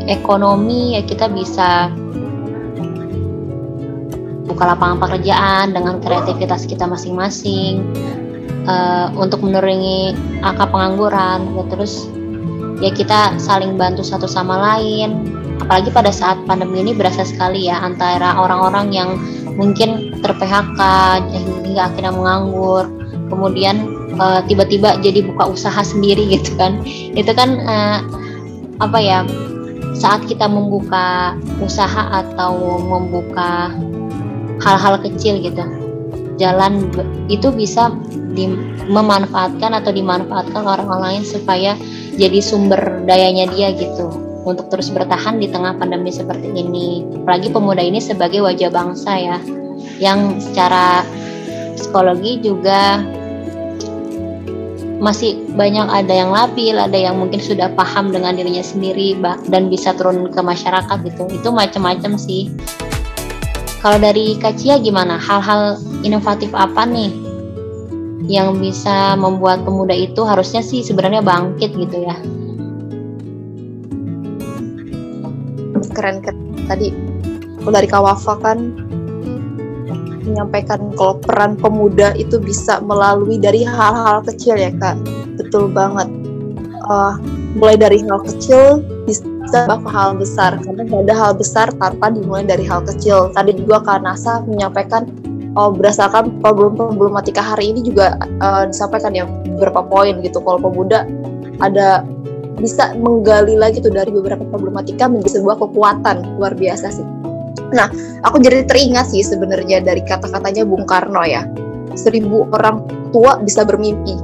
ekonomi 0.08 1.00
ya 1.00 1.02
kita 1.08 1.32
bisa 1.32 1.92
buka 4.44 4.70
lapangan 4.70 5.00
pekerjaan 5.00 5.72
dengan 5.72 6.04
kreativitas 6.04 6.68
kita 6.68 6.86
masing-masing 6.86 7.82
uh, 8.68 9.08
untuk 9.16 9.42
menurungi 9.42 10.14
angka 10.44 10.68
pengangguran 10.68 11.58
ya 11.58 11.64
terus 11.72 12.06
ya 12.84 12.92
kita 12.92 13.40
saling 13.40 13.80
bantu 13.80 14.04
satu 14.04 14.28
sama 14.28 14.60
lain 14.60 15.43
apalagi 15.64 15.90
pada 15.90 16.12
saat 16.12 16.38
pandemi 16.44 16.84
ini 16.84 16.92
berasa 16.92 17.24
sekali 17.24 17.72
ya 17.72 17.80
antara 17.80 18.36
orang-orang 18.36 18.92
yang 18.92 19.10
mungkin 19.56 20.20
ter-PHK 20.20 20.80
hingga 21.32 21.90
akhirnya 21.90 22.14
menganggur 22.14 22.86
kemudian 23.32 23.90
uh, 24.20 24.44
tiba-tiba 24.46 25.00
jadi 25.02 25.26
buka 25.26 25.56
usaha 25.56 25.82
sendiri 25.92 26.28
gitu 26.36 26.54
kan. 26.60 26.84
Itu 27.16 27.32
kan 27.34 27.50
uh, 27.64 28.00
apa 28.84 29.00
ya 29.00 29.24
saat 29.94 30.26
kita 30.26 30.50
membuka 30.50 31.38
usaha 31.62 32.22
atau 32.22 32.82
membuka 32.82 33.72
hal-hal 34.62 34.98
kecil 35.02 35.38
gitu 35.40 35.64
jalan 36.42 36.90
itu 37.30 37.54
bisa 37.54 37.94
di, 38.34 38.50
memanfaatkan 38.90 39.78
atau 39.78 39.94
dimanfaatkan 39.94 40.66
orang 40.66 40.90
lain 40.90 41.22
supaya 41.22 41.78
jadi 42.18 42.42
sumber 42.42 43.06
dayanya 43.06 43.50
dia 43.54 43.70
gitu 43.78 44.23
untuk 44.44 44.68
terus 44.68 44.92
bertahan 44.92 45.40
di 45.40 45.48
tengah 45.48 45.76
pandemi 45.80 46.12
seperti 46.12 46.52
ini. 46.52 47.04
Apalagi 47.24 47.50
pemuda 47.52 47.80
ini 47.80 48.00
sebagai 48.04 48.44
wajah 48.44 48.70
bangsa 48.70 49.12
ya, 49.16 49.38
yang 50.00 50.40
secara 50.40 51.04
psikologi 51.76 52.44
juga 52.44 53.02
masih 55.04 55.36
banyak 55.60 55.84
ada 55.92 56.14
yang 56.16 56.32
labil, 56.32 56.80
ada 56.80 56.96
yang 56.96 57.20
mungkin 57.20 57.44
sudah 57.44 57.68
paham 57.76 58.16
dengan 58.16 58.40
dirinya 58.40 58.64
sendiri 58.64 59.20
dan 59.52 59.68
bisa 59.68 59.92
turun 59.96 60.32
ke 60.32 60.40
masyarakat 60.40 60.98
gitu. 61.04 61.28
Itu 61.28 61.52
macam-macam 61.52 62.16
sih. 62.16 62.48
Kalau 63.84 64.00
dari 64.00 64.40
Kacia 64.40 64.80
gimana? 64.80 65.20
Hal-hal 65.20 65.76
inovatif 66.08 66.56
apa 66.56 66.88
nih 66.88 67.12
yang 68.32 68.56
bisa 68.56 69.20
membuat 69.20 69.68
pemuda 69.68 69.92
itu 69.92 70.24
harusnya 70.24 70.64
sih 70.64 70.80
sebenarnya 70.80 71.20
bangkit 71.20 71.76
gitu 71.76 72.08
ya? 72.08 72.16
Keren 75.94 76.20
keren 76.26 76.38
tadi 76.66 76.90
dari 77.64 77.88
Kawafa 77.88 78.36
kan 78.44 78.58
menyampaikan 80.24 80.96
kalau 80.96 81.20
peran 81.20 81.60
pemuda 81.60 82.16
itu 82.16 82.40
bisa 82.40 82.80
melalui 82.80 83.38
dari 83.38 83.68
hal-hal 83.68 84.24
kecil 84.24 84.56
ya 84.56 84.72
kak. 84.80 84.96
Betul 85.36 85.70
banget. 85.72 86.08
Uh, 86.84 87.16
mulai 87.56 87.80
dari 87.80 88.04
hal 88.04 88.20
kecil 88.28 88.84
bisa 89.08 89.24
ke 89.68 89.90
hal 89.92 90.16
besar 90.20 90.60
karena 90.60 90.84
tidak 90.84 91.00
ada 91.08 91.16
hal 91.16 91.32
besar 91.36 91.68
tanpa 91.76 92.12
dimulai 92.12 92.44
dari 92.48 92.64
hal 92.64 92.84
kecil. 92.84 93.32
Tadi 93.36 93.56
juga 93.56 93.84
kak 93.84 94.04
Nasa 94.04 94.44
menyampaikan 94.48 95.08
oh, 95.60 95.70
berdasarkan 95.72 96.42
problem 96.42 96.76
problematika 96.76 97.44
hari 97.44 97.72
ini 97.76 97.86
juga 97.86 98.18
uh, 98.42 98.68
disampaikan 98.68 99.14
ya 99.14 99.28
beberapa 99.28 99.86
poin 99.86 100.20
gitu. 100.24 100.40
Kalau 100.42 100.60
pemuda 100.60 101.06
ada 101.62 102.04
bisa 102.58 102.94
menggali 102.98 103.58
lagi 103.58 103.82
tuh 103.82 103.92
dari 103.92 104.14
beberapa 104.14 104.46
problematika 104.48 105.10
menjadi 105.10 105.42
sebuah 105.42 105.58
kekuatan 105.62 106.38
luar 106.38 106.54
biasa 106.54 106.90
sih 106.94 107.08
Nah, 107.74 107.90
aku 108.22 108.38
jadi 108.38 108.64
teringat 108.70 109.10
sih 109.10 109.26
sebenarnya 109.26 109.82
dari 109.82 110.06
kata-katanya 110.06 110.64
Bung 110.64 110.86
Karno 110.86 111.26
ya. 111.26 111.46
Seribu 111.98 112.46
orang 112.54 112.86
tua 113.10 113.42
bisa 113.42 113.66
bermimpi. 113.66 114.18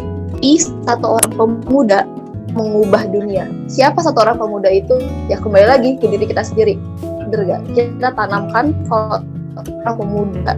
I 0.45 0.62
satu 0.62 1.17
orang 1.19 1.33
pemuda 1.33 2.05
mengubah 2.53 3.09
dunia. 3.09 3.50
Siapa 3.69 4.01
satu 4.01 4.21
orang 4.25 4.38
pemuda 4.38 4.69
itu? 4.69 4.98
Ya 5.29 5.38
kembali 5.41 5.65
lagi 5.65 5.89
ke 5.98 6.05
diri 6.09 6.25
kita 6.29 6.45
sendiri. 6.45 6.77
Bener 7.29 7.45
gak? 7.45 7.62
Kita 7.74 8.13
tanamkan 8.13 8.74
kalau 8.89 9.21
orang 9.86 9.95
pemuda 9.98 10.53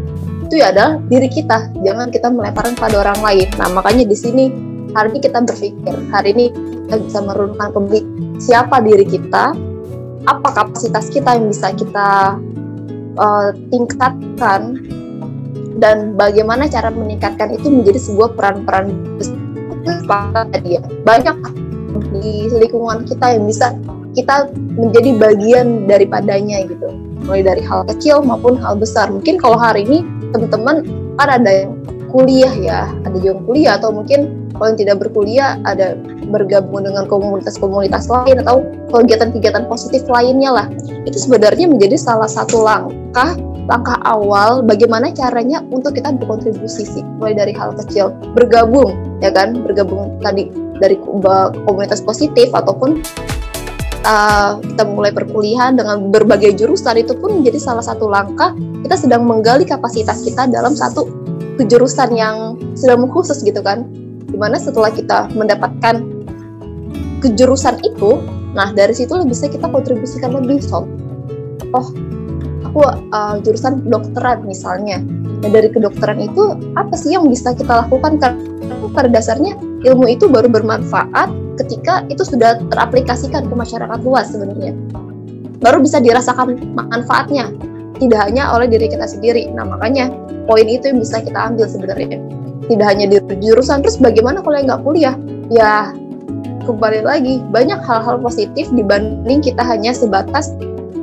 itu 0.47 0.55
ya 0.59 0.71
adalah 0.75 0.99
diri 1.07 1.27
kita. 1.31 1.71
Jangan 1.83 2.11
kita 2.11 2.27
melemparkan 2.27 2.75
pada 2.75 2.95
orang 2.99 3.19
lain. 3.23 3.47
Nah 3.55 3.71
makanya 3.71 4.03
di 4.07 4.15
sini 4.15 4.51
hari 4.95 5.07
ini 5.15 5.19
kita 5.23 5.39
berpikir, 5.43 5.95
hari 6.11 6.29
ini 6.35 6.45
kita 6.87 6.95
bisa 6.99 7.19
meruntuhkan 7.23 7.69
kembali 7.71 8.01
siapa 8.41 8.83
diri 8.83 9.05
kita, 9.07 9.55
apa 10.27 10.49
kapasitas 10.53 11.07
kita 11.09 11.39
yang 11.39 11.47
bisa 11.49 11.71
kita 11.73 12.37
uh, 13.17 13.49
tingkatkan 13.71 14.77
dan 15.81 16.13
bagaimana 16.13 16.69
cara 16.69 16.93
meningkatkan 16.93 17.55
itu 17.55 17.71
menjadi 17.71 17.99
sebuah 17.99 18.37
peran-peran 18.37 18.93
tadi 20.53 20.77
ya 20.77 20.81
banyak 21.01 21.33
di 22.21 22.51
lingkungan 22.53 23.01
kita 23.07 23.33
yang 23.33 23.49
bisa 23.49 23.73
kita 24.13 24.51
menjadi 24.75 25.15
bagian 25.17 25.87
daripadanya 25.87 26.67
gitu. 26.67 26.91
Mulai 27.25 27.41
dari 27.47 27.63
hal 27.63 27.87
kecil 27.87 28.19
maupun 28.21 28.59
hal 28.59 28.75
besar. 28.75 29.07
Mungkin 29.07 29.39
kalau 29.39 29.55
hari 29.55 29.87
ini 29.87 30.03
teman-teman 30.35 30.83
kan 31.15 31.29
ada 31.41 31.51
yang 31.65 31.71
kuliah 32.11 32.51
ya 32.59 32.91
ada 33.07 33.17
yang 33.23 33.39
kuliah 33.47 33.79
atau 33.79 33.89
mungkin 33.95 34.40
kalau 34.61 34.77
yang 34.77 34.81
tidak 34.85 34.97
berkuliah 35.01 35.57
ada 35.65 35.97
bergabung 36.29 36.85
dengan 36.85 37.09
komunitas-komunitas 37.09 38.05
lain 38.13 38.45
atau 38.45 38.61
kegiatan-kegiatan 38.93 39.65
positif 39.65 40.05
lainnya 40.05 40.53
lah. 40.53 40.69
Itu 41.01 41.17
sebenarnya 41.17 41.65
menjadi 41.65 41.97
salah 41.97 42.29
satu 42.29 42.61
langkah 42.61 43.33
langkah 43.65 43.97
awal 44.05 44.61
bagaimana 44.61 45.09
caranya 45.17 45.65
untuk 45.73 45.97
kita 45.97 46.13
berkontribusi 46.13 46.85
sih 46.85 47.01
mulai 47.17 47.33
dari 47.33 47.57
hal 47.57 47.73
kecil. 47.73 48.13
Bergabung 48.37 48.93
ya 49.25 49.33
kan? 49.33 49.65
Bergabung 49.65 50.21
tadi 50.21 50.53
dari 50.77 50.93
komunitas 51.65 52.05
positif 52.05 52.53
ataupun 52.53 53.01
uh, 54.05 54.61
kita 54.61 54.83
mulai 54.85 55.09
perkuliahan 55.09 55.73
dengan 55.73 56.13
berbagai 56.13 56.53
jurusan 56.53 57.01
itu 57.01 57.17
pun 57.17 57.41
menjadi 57.41 57.57
salah 57.57 57.81
satu 57.81 58.05
langkah 58.05 58.53
kita 58.85 58.93
sedang 58.93 59.25
menggali 59.25 59.65
kapasitas 59.65 60.21
kita 60.21 60.45
dalam 60.45 60.77
satu 60.77 61.09
kejurusan 61.57 62.13
yang 62.13 62.61
sedang 62.77 63.09
khusus 63.09 63.41
gitu 63.41 63.61
kan 63.65 63.89
di 64.31 64.37
mana 64.39 64.55
setelah 64.55 64.89
kita 64.89 65.27
mendapatkan 65.35 65.99
kejurusan 67.21 67.83
itu 67.83 68.23
nah 68.51 68.71
dari 68.71 68.91
situ 68.91 69.15
bisa 69.27 69.47
kita 69.47 69.67
kontribusikan 69.67 70.35
lebih 70.35 70.59
so 70.59 70.83
oh 71.71 71.87
aku 72.71 72.87
uh, 73.11 73.35
jurusan 73.43 73.83
kedokteran 73.83 74.47
misalnya. 74.47 75.03
Nah 75.43 75.49
dari 75.51 75.67
kedokteran 75.67 76.23
itu 76.23 76.55
apa 76.79 76.95
sih 76.95 77.11
yang 77.11 77.27
bisa 77.27 77.51
kita 77.51 77.83
lakukan? 77.85 78.15
Karena 78.15 78.39
pada 78.95 79.11
dasarnya 79.11 79.59
ilmu 79.83 80.07
itu 80.07 80.31
baru 80.31 80.47
bermanfaat 80.47 81.27
ketika 81.59 82.07
itu 82.07 82.23
sudah 82.23 82.63
teraplikasikan 82.71 83.51
ke 83.51 83.53
masyarakat 83.53 83.99
luas 84.07 84.31
sebenarnya. 84.31 84.71
Baru 85.59 85.83
bisa 85.83 85.99
dirasakan 85.99 86.55
manfaatnya. 86.73 87.51
Tidak 87.99 88.17
hanya 88.17 88.49
oleh 88.55 88.65
diri 88.65 88.89
kita 88.89 89.05
sendiri. 89.05 89.51
Nah 89.53 89.67
makanya 89.67 90.09
poin 90.49 90.65
itu 90.65 90.89
yang 90.89 91.03
bisa 91.03 91.21
kita 91.21 91.37
ambil 91.53 91.69
sebenarnya 91.69 92.17
tidak 92.71 92.87
hanya 92.95 93.05
di 93.11 93.35
jurusan 93.43 93.83
terus 93.83 93.99
bagaimana 93.99 94.39
kalau 94.39 94.55
yang 94.55 94.71
nggak 94.71 94.83
kuliah? 94.87 95.15
Ya 95.51 95.91
kembali 96.63 97.03
lagi 97.03 97.43
banyak 97.51 97.83
hal-hal 97.83 98.21
positif 98.23 98.71
dibanding 98.71 99.43
kita 99.43 99.59
hanya 99.59 99.91
sebatas 99.91 100.55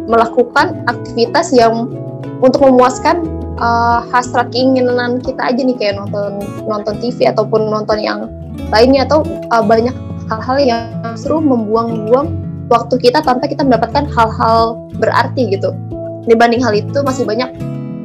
melakukan 0.08 0.80
aktivitas 0.88 1.52
yang 1.52 1.92
untuk 2.40 2.64
memuaskan 2.64 3.26
uh, 3.60 4.00
hasrat 4.08 4.48
keinginan 4.54 5.20
kita 5.20 5.52
aja 5.52 5.60
nih 5.60 5.76
kayak 5.76 6.00
nonton 6.00 6.40
nonton 6.64 6.94
TV 7.02 7.28
ataupun 7.28 7.68
nonton 7.68 8.00
yang 8.00 8.32
lainnya 8.72 9.04
atau 9.04 9.20
uh, 9.52 9.60
banyak 9.60 9.92
hal-hal 10.32 10.56
yang 10.56 10.82
seru 11.18 11.44
membuang-buang 11.44 12.32
waktu 12.72 12.96
kita 12.96 13.20
tanpa 13.20 13.48
kita 13.48 13.64
mendapatkan 13.64 14.08
hal-hal 14.08 14.80
berarti 14.96 15.52
gitu. 15.52 15.76
Dibanding 16.25 16.64
hal 16.64 16.72
itu 16.76 16.98
masih 17.04 17.28
banyak 17.28 17.48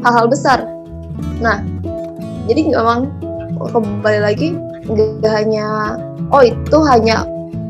hal-hal 0.04 0.28
besar. 0.28 0.68
Nah 1.40 1.64
jadi 2.52 2.76
memang 2.76 3.08
kembali 3.72 4.20
lagi 4.20 4.58
nggak 4.84 5.32
hanya 5.32 5.96
oh 6.34 6.44
itu 6.44 6.78
hanya 6.84 7.24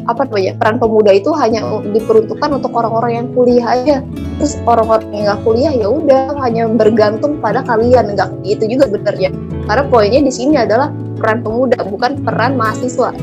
apa 0.04 0.28
namanya 0.28 0.54
peran 0.60 0.78
pemuda 0.84 1.12
itu 1.16 1.32
hanya 1.32 1.64
diperuntukkan 1.96 2.50
untuk 2.60 2.76
orang-orang 2.76 3.24
yang 3.24 3.28
kuliah 3.32 3.68
aja. 3.72 3.96
Terus 4.40 4.60
orang-orang 4.68 5.08
yang 5.16 5.24
nggak 5.32 5.42
kuliah 5.48 5.74
ya 5.74 5.88
udah 5.88 6.36
hanya 6.44 6.68
bergantung 6.68 7.40
pada 7.40 7.64
kalian. 7.64 8.12
Nggak 8.12 8.30
itu 8.44 8.64
juga 8.68 8.92
benernya 8.92 9.32
karena 9.64 9.84
poinnya 9.88 10.22
di 10.28 10.34
sini 10.34 10.60
adalah 10.60 10.92
peran 11.16 11.40
pemuda 11.40 11.80
bukan 11.88 12.20
peran 12.20 12.60
mahasiswa. 12.60 13.16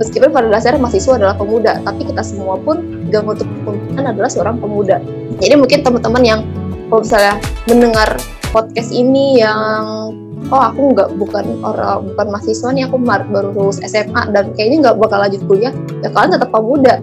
Meskipun 0.00 0.32
pada 0.32 0.48
dasarnya 0.48 0.80
mahasiswa 0.80 1.14
adalah 1.20 1.36
pemuda 1.36 1.78
tapi 1.84 2.08
kita 2.08 2.24
semua 2.24 2.56
pun 2.58 2.80
gak 3.12 3.28
untuk 3.28 3.44
kepentingan 3.44 4.16
adalah 4.16 4.30
seorang 4.32 4.56
pemuda. 4.56 4.98
Jadi 5.38 5.54
mungkin 5.60 5.84
teman-teman 5.84 6.22
yang 6.24 6.40
kalau 6.88 7.04
misalnya 7.04 7.36
mendengar 7.68 8.08
podcast 8.50 8.90
ini 8.90 9.44
yang 9.44 9.84
oh 10.50 10.62
aku 10.72 10.96
nggak 10.96 11.08
bukan 11.20 11.44
orang 11.62 12.08
bukan 12.12 12.26
mahasiswa 12.32 12.68
nih 12.74 12.88
aku 12.88 12.96
baru 12.98 13.54
lulus 13.54 13.78
SMA 13.84 14.32
dan 14.34 14.50
kayaknya 14.56 14.90
nggak 14.90 14.96
bakal 14.98 15.18
lanjut 15.22 15.42
kuliah. 15.46 15.74
Ya 16.02 16.08
kalian 16.10 16.34
tetap 16.34 16.50
muda. 16.58 16.98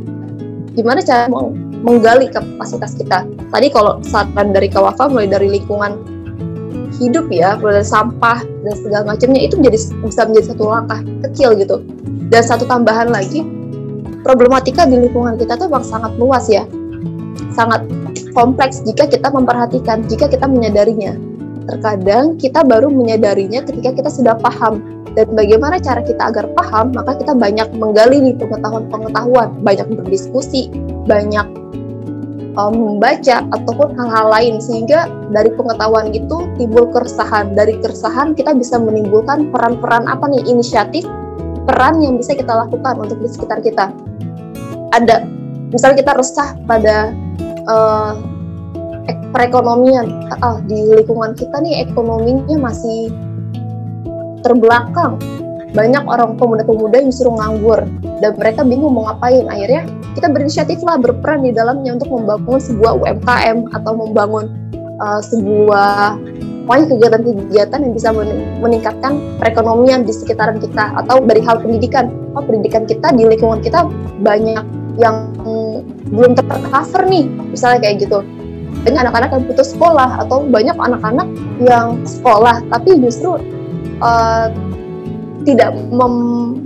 Gimana 0.75 0.99
cara 1.03 1.29
menggali 1.83 2.27
kapasitas 2.31 2.97
kita? 2.97 3.23
Tadi 3.25 3.67
kalau 3.71 4.03
saran 4.03 4.51
dari 4.51 4.67
Kawafa 4.67 5.07
mulai 5.07 5.27
dari 5.27 5.47
lingkungan 5.49 5.97
hidup 6.99 7.31
ya 7.31 7.55
mulai 7.55 7.79
dari 7.79 7.87
sampah 7.87 8.43
dan 8.43 8.73
segala 8.75 9.03
macamnya 9.15 9.39
itu 9.39 9.55
menjadi 9.55 9.77
bisa 10.03 10.21
menjadi 10.27 10.45
satu 10.51 10.63
langkah 10.67 10.99
kecil 11.29 11.55
gitu. 11.55 11.83
Dan 12.29 12.41
satu 12.45 12.67
tambahan 12.67 13.09
lagi 13.09 13.41
problematika 14.21 14.85
di 14.85 14.99
lingkungan 14.99 15.39
kita 15.39 15.55
tuh 15.55 15.71
memang 15.71 15.85
sangat 15.85 16.11
luas 16.19 16.45
ya. 16.51 16.67
Sangat 17.55 17.87
kompleks 18.35 18.85
jika 18.85 19.09
kita 19.09 19.31
memperhatikan 19.33 20.05
jika 20.05 20.29
kita 20.29 20.45
menyadarinya 20.45 21.28
terkadang 21.69 22.33
kita 22.41 22.65
baru 22.65 22.89
menyadarinya 22.89 23.61
ketika 23.61 23.93
kita 23.93 24.09
sudah 24.09 24.33
paham. 24.41 25.05
Dan 25.13 25.33
bagaimana 25.33 25.77
cara 25.81 26.01
kita 26.01 26.33
agar 26.33 26.49
paham 26.57 26.93
maka 26.93 27.17
kita 27.17 27.33
banyak 27.37 27.69
menggali 27.77 28.17
nih 28.17 28.35
pengetahuan-pengetahuan. 28.41 29.61
Banyak 29.61 29.87
berdiskusi 29.93 30.73
banyak 31.05 31.45
um, 32.57 32.73
membaca 32.73 33.45
ataupun 33.53 33.93
hal-hal 33.93 34.27
lain. 34.33 34.57
Sehingga 34.57 35.05
dari 35.29 35.53
pengetahuan 35.53 36.09
itu 36.09 36.49
timbul 36.57 36.89
keresahan. 36.89 37.53
Dari 37.53 37.77
keresahan 37.77 38.33
kita 38.33 38.57
bisa 38.57 38.81
menimbulkan 38.81 39.53
peran-peran 39.53 40.09
apa 40.09 40.25
nih? 40.29 40.45
Inisiatif 40.49 41.05
peran 41.69 42.01
yang 42.01 42.17
bisa 42.17 42.33
kita 42.33 42.53
lakukan 42.65 42.97
untuk 42.97 43.21
di 43.21 43.29
sekitar 43.29 43.61
kita. 43.61 43.93
Ada 44.89 45.21
misalnya 45.69 46.01
kita 46.01 46.13
resah 46.17 46.49
pada 46.65 47.13
uh, 47.69 48.13
perekonomian 49.31 50.29
uh, 50.41 50.57
di 50.65 50.77
lingkungan 50.99 51.37
kita 51.37 51.61
nih 51.61 51.85
ekonominya 51.85 52.57
masih 52.57 53.13
terbelakang. 54.41 55.19
Banyak 55.69 56.01
orang 56.09 56.33
pemuda-pemuda 56.33 56.97
yang 56.97 57.09
disuruh 57.13 57.37
nganggur 57.37 57.85
dan 58.25 58.31
mereka 58.41 58.65
bingung 58.65 58.97
mau 58.97 59.05
ngapain. 59.05 59.45
Akhirnya 59.45 59.85
kita 60.17 60.27
berinisiatif 60.33 60.81
lah 60.81 60.97
berperan 60.97 61.45
di 61.45 61.53
dalamnya 61.53 61.93
untuk 61.93 62.09
membangun 62.09 62.57
sebuah 62.57 62.91
UMKM 62.97 63.57
atau 63.77 63.91
membangun 63.93 64.49
uh, 64.97 65.21
sebuah 65.21 66.17
pokoknya 66.65 66.85
kegiatan-kegiatan 66.89 67.79
yang 67.81 67.93
bisa 67.93 68.09
meningkatkan 68.61 69.21
perekonomian 69.37 70.05
di 70.05 70.13
sekitaran 70.13 70.57
kita 70.57 70.97
atau 71.05 71.21
dari 71.21 71.41
hal 71.45 71.61
pendidikan. 71.61 72.09
Oh 72.33 72.41
pendidikan 72.41 72.89
kita 72.89 73.13
di 73.13 73.29
lingkungan 73.29 73.61
kita 73.61 73.85
banyak 74.25 74.65
yang 74.97 75.29
belum 76.09 76.33
tercover 76.35 77.05
nih 77.07 77.25
misalnya 77.53 77.79
kayak 77.87 78.03
gitu 78.03 78.19
banyak 78.85 79.01
anak-anak 79.05 79.29
yang 79.35 79.43
putus 79.43 79.75
sekolah 79.75 80.09
atau 80.23 80.47
banyak 80.47 80.77
anak-anak 80.77 81.27
yang 81.59 81.99
sekolah 82.07 82.63
tapi 82.71 82.95
justru 83.03 83.35
uh, 83.99 84.47
tidak 85.43 85.75
mem 85.91 86.15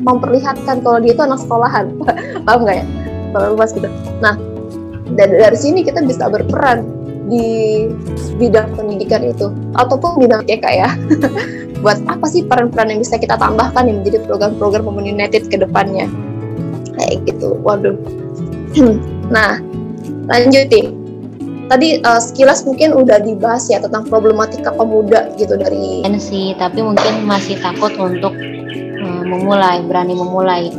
memperlihatkan 0.03 0.83
kalau 0.83 0.99
dia 0.99 1.15
itu 1.15 1.23
anak 1.23 1.39
sekolahan. 1.39 1.85
Paham 2.45 2.59
nggak 2.67 2.77
ya? 2.83 2.85
Kalau 3.31 3.47
luas 3.55 3.71
gitu. 3.71 3.87
Nah 4.19 4.35
dari, 5.15 5.39
dari 5.39 5.57
sini 5.57 5.79
kita 5.81 6.03
bisa 6.03 6.27
berperan 6.27 6.83
di 7.31 7.87
bidang 8.35 8.75
pendidikan 8.75 9.23
itu 9.23 9.47
ataupun 9.79 10.19
bidang 10.19 10.43
TK 10.43 10.65
ya. 10.75 10.89
Buat 11.83 12.03
apa 12.07 12.25
sih 12.31 12.43
peran-peran 12.47 12.95
yang 12.95 12.99
bisa 13.03 13.19
kita 13.19 13.35
tambahkan 13.35 13.87
yang 13.87 14.03
menjadi 14.03 14.23
program-program 14.23 14.83
Women 14.87 15.19
United 15.19 15.51
ke 15.51 15.59
depannya? 15.59 16.07
Kayak 16.99 17.27
gitu. 17.27 17.57
Waduh. 17.63 17.95
Nah 19.33 19.55
lanjutin 20.27 21.02
tadi 21.71 21.99
uh, 22.03 22.19
sekilas 22.19 22.67
mungkin 22.67 22.91
udah 22.95 23.23
dibahas 23.23 23.71
ya 23.71 23.79
tentang 23.79 24.07
problematika 24.07 24.73
pemuda 24.75 25.31
gitu 25.39 25.55
dari 25.55 26.03
sih 26.19 26.55
tapi 26.59 26.83
mungkin 26.83 27.23
masih 27.23 27.59
takut 27.63 27.95
untuk 27.95 28.33
uh, 28.99 29.23
memulai 29.23 29.83
berani 29.85 30.15
memulai. 30.17 30.71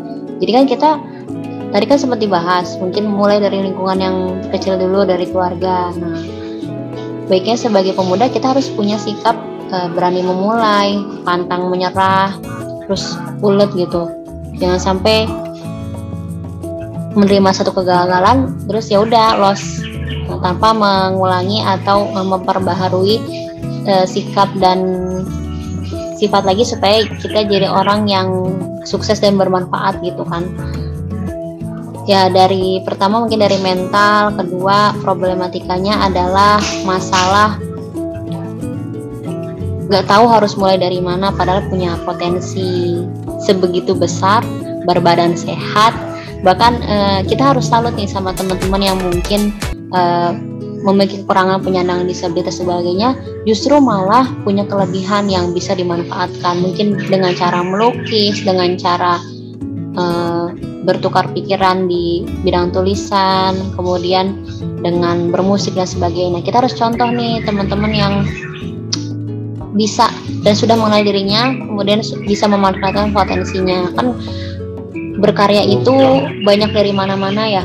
Jadi 0.42 0.50
kan 0.50 0.64
kita 0.68 0.90
tadi 1.72 1.84
kan 1.88 1.98
sempat 1.98 2.20
dibahas 2.20 2.76
mungkin 2.78 3.08
mulai 3.08 3.40
dari 3.40 3.64
lingkungan 3.64 3.98
yang 3.98 4.16
kecil 4.52 4.76
dulu 4.76 5.08
dari 5.08 5.24
keluarga. 5.28 5.94
Nah 5.96 6.18
baiknya 7.26 7.56
sebagai 7.56 7.96
pemuda 7.96 8.28
kita 8.28 8.52
harus 8.52 8.68
punya 8.68 9.00
sikap 9.00 9.36
uh, 9.72 9.88
berani 9.92 10.20
memulai 10.20 11.00
pantang 11.24 11.72
menyerah 11.72 12.36
terus 12.84 13.16
ulet 13.40 13.72
gitu. 13.72 14.12
Jangan 14.60 14.78
sampai 14.78 15.26
menerima 17.14 17.50
satu 17.54 17.70
kegagalan 17.70 18.58
terus 18.66 18.90
ya 18.90 19.00
udah 19.00 19.38
loss 19.38 19.93
tanpa 20.42 20.73
mengulangi 20.76 21.62
atau 21.64 22.11
memperbaharui 22.12 23.16
uh, 23.88 24.06
sikap 24.09 24.50
dan 24.61 24.80
sifat 26.16 26.47
lagi 26.47 26.64
supaya 26.64 27.04
kita 27.21 27.44
jadi 27.44 27.68
orang 27.68 28.06
yang 28.09 28.28
sukses 28.87 29.21
dan 29.21 29.37
bermanfaat 29.37 30.00
gitu 30.00 30.23
kan. 30.25 30.47
Ya 32.04 32.28
dari 32.28 32.85
pertama 32.85 33.25
mungkin 33.25 33.40
dari 33.40 33.56
mental 33.64 34.37
kedua 34.37 34.92
problematikanya 35.00 36.04
adalah 36.04 36.61
masalah 36.85 37.56
nggak 39.88 40.04
tahu 40.09 40.25
harus 40.28 40.56
mulai 40.56 40.80
dari 40.80 41.00
mana 41.00 41.33
padahal 41.33 41.64
punya 41.68 41.97
potensi 42.09 43.00
sebegitu 43.40 43.92
besar 43.97 44.44
berbadan 44.88 45.37
sehat 45.37 45.92
bahkan 46.44 46.78
uh, 46.84 47.20
kita 47.24 47.56
harus 47.56 47.66
salut 47.66 47.96
nih 47.96 48.06
sama 48.06 48.36
teman-teman 48.36 48.84
yang 48.84 49.00
mungkin 49.00 49.50
uh, 49.96 50.36
memiliki 50.84 51.24
kekurangan 51.24 51.64
penyandang 51.64 52.04
disabilitas 52.04 52.60
sebagainya 52.60 53.16
justru 53.48 53.80
malah 53.80 54.28
punya 54.44 54.68
kelebihan 54.68 55.32
yang 55.32 55.56
bisa 55.56 55.72
dimanfaatkan. 55.72 56.60
Mungkin 56.60 57.00
dengan 57.08 57.32
cara 57.32 57.64
melukis 57.64 58.44
dengan 58.44 58.76
cara 58.76 59.16
uh, 59.96 60.52
bertukar 60.84 61.32
pikiran 61.32 61.88
di 61.88 62.28
bidang 62.44 62.68
tulisan 62.76 63.57
kemudian 63.72 64.44
dengan 64.85 65.33
bermusik 65.33 65.72
dan 65.72 65.88
sebagainya. 65.88 66.44
Kita 66.44 66.61
harus 66.61 66.76
contoh 66.76 67.09
nih 67.09 67.40
teman-teman 67.48 67.92
yang 67.96 68.14
bisa 69.74 70.07
dan 70.46 70.54
sudah 70.54 70.78
mengenal 70.78 71.02
dirinya 71.02 71.50
kemudian 71.50 72.04
bisa 72.28 72.44
memanfaatkan 72.44 73.16
potensinya. 73.16 73.88
Kan 73.96 74.20
berkarya 75.18 75.62
itu 75.62 75.94
banyak 76.42 76.70
dari 76.74 76.92
mana-mana 76.94 77.46
ya. 77.46 77.64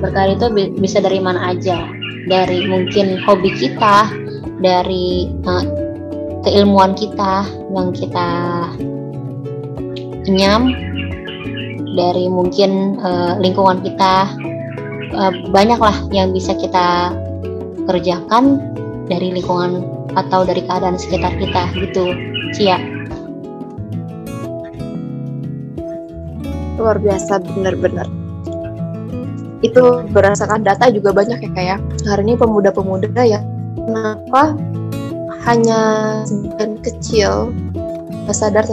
Berkarya 0.00 0.36
itu 0.36 0.46
bisa 0.80 1.00
dari 1.00 1.20
mana 1.20 1.52
aja. 1.52 1.88
Dari 2.24 2.64
mungkin 2.64 3.20
hobi 3.20 3.52
kita 3.52 4.08
dari 4.64 5.28
uh, 5.44 5.64
keilmuan 6.44 6.96
kita 6.96 7.44
yang 7.72 7.92
kita 7.92 8.28
nyam 10.28 10.72
dari 11.94 12.26
mungkin 12.32 12.96
uh, 13.00 13.36
lingkungan 13.40 13.84
kita 13.84 14.32
uh, 15.12 15.32
banyaklah 15.52 15.94
yang 16.16 16.32
bisa 16.32 16.56
kita 16.56 17.12
kerjakan 17.84 18.60
dari 19.04 19.36
lingkungan 19.36 19.84
atau 20.16 20.48
dari 20.48 20.64
keadaan 20.64 20.96
sekitar 20.96 21.36
kita 21.36 21.68
gitu 21.76 22.16
Cia 22.56 22.93
luar 26.78 26.98
biasa 26.98 27.42
benar-benar 27.42 28.06
itu 29.64 30.04
berdasarkan 30.12 30.60
data 30.60 30.92
juga 30.92 31.16
banyak 31.16 31.40
ya 31.40 31.50
kayak 31.56 31.78
ya. 31.80 32.10
hari 32.12 32.22
ini 32.28 32.34
pemuda-pemuda 32.36 33.22
ya 33.24 33.40
kenapa 33.80 34.52
hanya 35.48 35.80
sebagian 36.28 36.76
kecil 36.84 37.32
sadar 38.28 38.64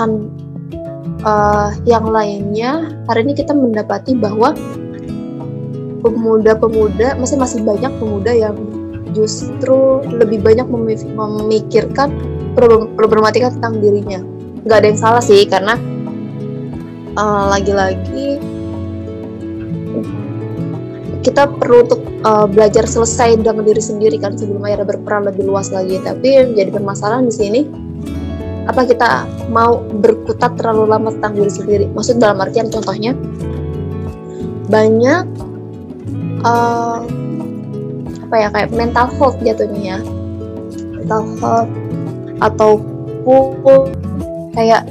kan 0.00 0.32
uh, 1.24 1.72
yang 1.84 2.08
lainnya 2.08 2.88
hari 3.08 3.24
ini 3.28 3.36
kita 3.36 3.52
mendapati 3.52 4.16
bahwa 4.16 4.56
pemuda-pemuda 6.00 7.20
masih 7.20 7.36
masih 7.36 7.60
banyak 7.64 7.92
pemuda 8.00 8.32
yang 8.32 8.56
justru 9.12 10.00
lebih 10.08 10.40
banyak 10.40 10.64
memikirkan 11.12 12.08
problematika 12.96 13.52
tentang 13.52 13.80
dirinya 13.84 14.20
nggak 14.64 14.78
ada 14.80 14.88
yang 14.92 15.00
salah 15.00 15.22
sih 15.24 15.48
karena 15.48 15.76
uh, 17.16 17.44
lagi-lagi 17.48 18.40
kita 21.20 21.48
perlu 21.52 21.84
untuk 21.84 22.00
uh, 22.24 22.48
belajar 22.48 22.88
selesai 22.88 23.40
dengan 23.40 23.60
diri 23.64 23.80
sendiri 23.80 24.16
kan 24.16 24.36
sebelum 24.36 24.64
akhirnya 24.64 24.88
berperan 24.88 25.28
lebih 25.28 25.44
luas 25.44 25.68
lagi. 25.68 26.00
Tapi 26.00 26.26
yang 26.26 26.56
jadi 26.56 26.72
permasalahan 26.72 27.28
di 27.28 27.34
sini 27.34 27.60
apa 28.64 28.86
kita 28.86 29.26
mau 29.50 29.82
berkutat 30.00 30.56
terlalu 30.56 30.88
lama 30.88 31.12
tentang 31.12 31.36
diri 31.36 31.52
sendiri? 31.52 31.84
Maksud 31.92 32.16
dalam 32.20 32.40
artian 32.40 32.72
contohnya 32.72 33.12
banyak 34.72 35.24
uh, 36.46 37.04
apa 38.30 38.34
ya 38.38 38.48
kayak 38.54 38.70
mental 38.72 39.06
health 39.20 39.36
jatuhnya 39.44 39.82
ya. 39.84 39.98
Mental 41.04 41.22
health 41.36 41.72
ataupun 42.40 43.92
kayak 44.54 44.86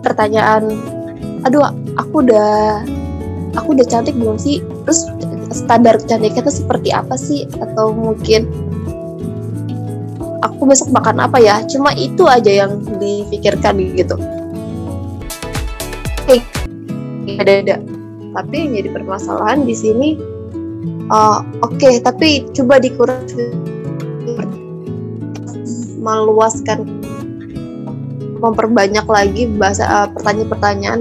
pertanyaan 0.00 0.74
aduh 1.44 1.72
aku 1.96 2.24
udah 2.24 2.84
aku 3.56 3.74
udah 3.76 3.86
cantik 3.86 4.16
belum 4.16 4.36
sih? 4.36 4.62
Terus 4.86 5.06
standar 5.50 5.98
cantiknya 6.04 6.46
itu 6.46 6.52
seperti 6.62 6.90
apa 6.94 7.14
sih? 7.18 7.46
Atau 7.58 7.94
mungkin 7.94 8.46
aku 10.44 10.68
besok 10.68 10.94
makan 10.94 11.22
apa 11.22 11.38
ya? 11.40 11.62
Cuma 11.66 11.94
itu 11.96 12.26
aja 12.28 12.66
yang 12.66 12.82
dipikirkan 13.00 13.78
gitu. 13.96 14.16
Hey, 16.30 16.40
ada-ada 17.38 17.82
tapi 18.34 18.54
yang 18.66 18.70
jadi 18.78 18.88
permasalahan 18.94 19.66
di 19.66 19.74
sini 19.74 20.08
uh, 21.10 21.42
oke 21.62 21.76
okay, 21.78 21.98
tapi 21.98 22.46
coba 22.54 22.78
dikurangi 22.78 23.50
meluaskan 26.00 26.86
memperbanyak 28.40 29.06
lagi 29.06 29.46
bahasa 29.60 29.84
uh, 29.86 30.08
pertanyaan-pertanyaan 30.16 31.00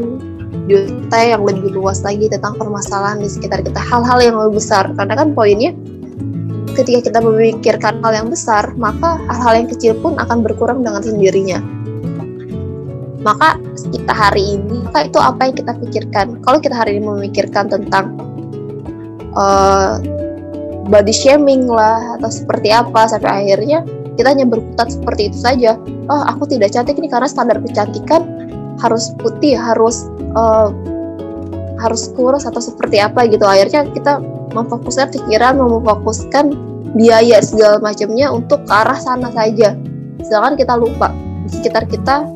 juta 0.70 1.18
yang 1.18 1.42
lebih 1.42 1.74
luas 1.74 2.06
lagi 2.06 2.30
tentang 2.30 2.54
permasalahan 2.60 3.18
di 3.24 3.30
sekitar 3.32 3.66
kita. 3.66 3.82
Hal-hal 3.82 4.20
yang 4.22 4.36
lebih 4.38 4.62
besar. 4.62 4.92
Karena 4.94 5.18
kan 5.18 5.34
poinnya 5.34 5.74
ketika 6.78 7.12
kita 7.12 7.20
memikirkan 7.20 8.00
hal 8.00 8.14
yang 8.14 8.28
besar 8.32 8.72
maka 8.80 9.20
hal-hal 9.28 9.66
yang 9.66 9.68
kecil 9.68 9.98
pun 10.00 10.16
akan 10.16 10.46
berkurang 10.46 10.86
dengan 10.86 11.02
sendirinya. 11.02 11.60
Maka 13.20 13.60
kita 13.92 14.14
hari 14.16 14.56
ini 14.56 14.86
maka 14.88 15.10
itu 15.10 15.20
apa 15.20 15.50
yang 15.50 15.56
kita 15.58 15.72
pikirkan? 15.76 16.40
Kalau 16.46 16.60
kita 16.64 16.76
hari 16.78 17.02
ini 17.02 17.04
memikirkan 17.04 17.68
tentang 17.68 18.16
uh, 19.36 20.00
body 20.88 21.12
shaming 21.12 21.68
lah 21.68 22.18
atau 22.18 22.32
seperti 22.32 22.72
apa 22.72 23.12
sampai 23.12 23.44
akhirnya 23.44 23.84
kita 24.20 24.36
hanya 24.36 24.44
berkutat 24.44 24.92
seperti 24.92 25.32
itu 25.32 25.40
saja. 25.40 25.80
Oh 26.12 26.24
aku 26.28 26.44
tidak 26.52 26.76
cantik 26.76 27.00
ini 27.00 27.08
karena 27.08 27.32
standar 27.32 27.64
kecantikan 27.64 28.28
harus 28.84 29.16
putih 29.16 29.56
harus 29.56 30.12
uh, 30.36 30.76
harus 31.80 32.12
kurus 32.12 32.44
atau 32.44 32.60
seperti 32.60 33.00
apa 33.00 33.24
gitu. 33.32 33.48
Akhirnya 33.48 33.88
kita 33.88 34.20
memfokuskan 34.52 35.16
pikiran 35.16 35.56
memfokuskan 35.56 36.52
biaya 37.00 37.40
segala 37.40 37.80
macamnya 37.80 38.28
untuk 38.28 38.68
ke 38.68 38.74
arah 38.76 39.00
sana 39.00 39.32
saja. 39.32 39.80
Sedangkan 40.20 40.60
kita 40.60 40.76
lupa 40.76 41.16
di 41.48 41.56
sekitar 41.56 41.88
kita 41.88 42.28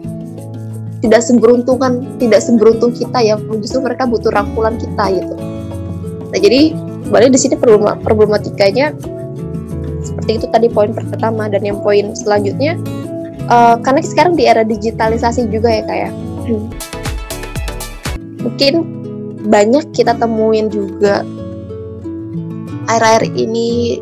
tidak 1.04 1.19
seberuntungan 1.19 2.15
tidak 2.15 2.39
seberuntung 2.39 2.96
kita 2.96 3.19
ya. 3.19 3.36
Justru 3.60 3.84
mereka 3.84 4.08
butuh 4.08 4.32
rangkulan 4.32 4.80
kita 4.80 5.19
gitu. 5.19 5.36
Nah 6.32 6.39
jadi 6.39 6.72
balik 7.12 7.36
di 7.36 7.39
sini 7.43 7.60
problematikanya 7.60 8.96
seperti 10.24 10.40
itu 10.40 10.48
tadi 10.56 10.68
poin 10.72 10.96
pertama 10.96 11.52
dan 11.52 11.68
yang 11.68 11.84
poin 11.84 12.16
selanjutnya 12.16 12.80
uh, 13.52 13.76
karena 13.84 14.00
sekarang 14.00 14.40
di 14.40 14.48
era 14.48 14.64
digitalisasi 14.64 15.52
juga 15.52 15.68
ya 15.68 15.84
kayak 15.84 16.12
ya. 16.48 16.60
mungkin 18.40 18.74
banyak 19.52 19.92
kita 19.92 20.16
temuin 20.16 20.72
juga 20.72 21.28
air-air 22.88 23.28
ini 23.36 24.00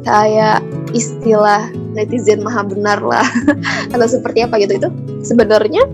kayak 0.00 0.64
istilah 0.96 1.68
netizen 1.92 2.40
maha 2.40 2.64
benar 2.64 2.96
lah 3.04 3.28
atau 3.92 4.08
seperti 4.08 4.48
apa 4.48 4.56
gitu 4.64 4.80
itu 4.80 4.88
sebenarnya 5.20 5.84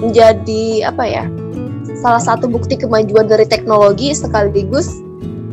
menjadi 0.00 0.88
apa 0.88 1.04
ya 1.04 1.24
salah 2.00 2.24
satu 2.24 2.48
bukti 2.48 2.80
kemajuan 2.80 3.28
dari 3.28 3.44
teknologi 3.44 4.16
sekaligus 4.16 4.96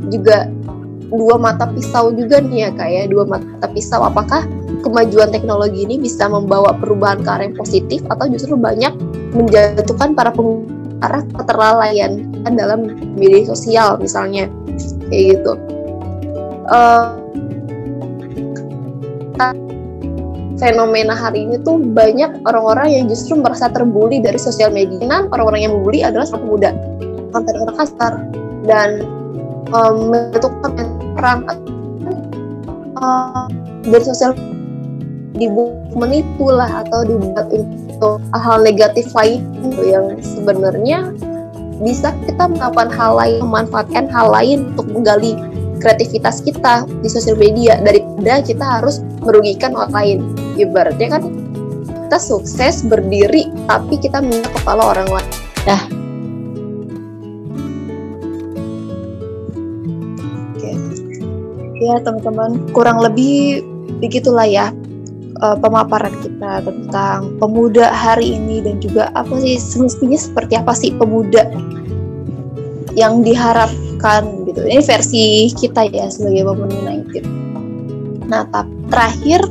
juga 0.08 0.48
dua 1.08 1.40
mata 1.40 1.68
pisau 1.72 2.12
juga 2.12 2.44
nih 2.44 2.68
ya 2.68 2.70
kayak 2.76 3.04
ya. 3.08 3.12
dua 3.12 3.24
mata 3.24 3.68
pisau 3.72 4.04
apakah 4.04 4.44
kemajuan 4.84 5.32
teknologi 5.32 5.88
ini 5.88 5.96
bisa 6.00 6.28
membawa 6.28 6.76
perubahan 6.76 7.24
ke 7.24 7.30
arah 7.30 7.46
yang 7.48 7.58
positif 7.58 8.04
atau 8.12 8.28
justru 8.28 8.60
banyak 8.60 8.92
menjatuhkan 9.32 10.14
para 10.14 10.32
pengguna 10.32 11.24
keterlalaian 11.38 12.28
dalam 12.56 12.92
media 13.16 13.48
sosial 13.48 14.00
misalnya 14.00 14.52
kayak 15.12 15.40
gitu 15.40 15.54
uh, 16.72 17.16
fenomena 20.58 21.14
hari 21.14 21.46
ini 21.46 21.62
tuh 21.62 21.78
banyak 21.78 22.42
orang-orang 22.44 22.90
yang 22.90 23.04
justru 23.06 23.38
merasa 23.38 23.70
terbuli 23.70 24.18
dari 24.20 24.42
sosial 24.42 24.74
media. 24.74 24.98
Dan 24.98 25.30
orang-orang 25.30 25.62
yang 25.70 25.74
membuli 25.78 26.02
adalah 26.02 26.26
sang 26.26 26.42
pemuda, 26.44 26.74
konten-konten 27.32 27.76
kasar 27.78 28.14
dan 28.66 29.06
um, 29.72 30.10
menentukan 30.12 30.97
perang 31.18 31.40
uh, 33.02 33.50
dari 33.84 34.04
sosial 34.06 34.38
dibuat 35.38 35.94
menipu 35.94 36.50
lah 36.50 36.86
atau 36.86 37.06
dibuat 37.06 37.50
untuk 37.54 38.22
hal 38.34 38.62
negatif 38.62 39.10
lain 39.14 39.42
yang 39.82 40.18
sebenarnya 40.22 41.14
bisa 41.82 42.14
kita 42.26 42.50
melakukan 42.50 42.90
hal 42.90 43.18
lain 43.18 43.42
memanfaatkan 43.46 44.10
hal 44.10 44.34
lain 44.34 44.74
untuk 44.74 44.90
menggali 44.94 45.38
kreativitas 45.78 46.42
kita 46.42 46.90
di 47.06 47.10
sosial 47.10 47.38
media 47.38 47.78
daripada 47.82 48.42
kita 48.42 48.66
harus 48.66 49.02
merugikan 49.22 49.78
orang 49.78 49.94
lain. 49.94 50.18
Ibaratnya 50.58 51.18
kan 51.18 51.24
kita 52.10 52.18
sukses 52.18 52.82
berdiri 52.82 53.54
tapi 53.70 54.02
kita 54.02 54.26
minta 54.26 54.50
kepala 54.58 54.98
orang 54.98 55.10
lain. 55.22 55.30
Dah 55.70 55.97
ya 61.82 62.02
teman-teman 62.02 62.58
kurang 62.74 63.02
lebih 63.02 63.62
begitulah 64.02 64.46
ya 64.46 64.74
uh, 65.42 65.58
pemaparan 65.58 66.14
kita 66.22 66.66
tentang 66.66 67.38
pemuda 67.38 67.90
hari 67.94 68.38
ini 68.38 68.62
dan 68.66 68.82
juga 68.82 69.10
apa 69.14 69.38
sih 69.42 69.58
semestinya 69.58 70.18
seperti 70.18 70.54
apa 70.58 70.74
sih 70.74 70.94
pemuda 70.94 71.46
yang 72.98 73.22
diharapkan 73.22 74.46
gitu. 74.50 74.66
Ini 74.66 74.82
versi 74.82 75.54
kita 75.54 75.86
ya 75.94 76.10
sebagai 76.10 76.50
Women 76.50 76.72
United. 76.74 77.24
Nah, 78.26 78.44
tapi 78.50 78.74
terakhir 78.90 79.42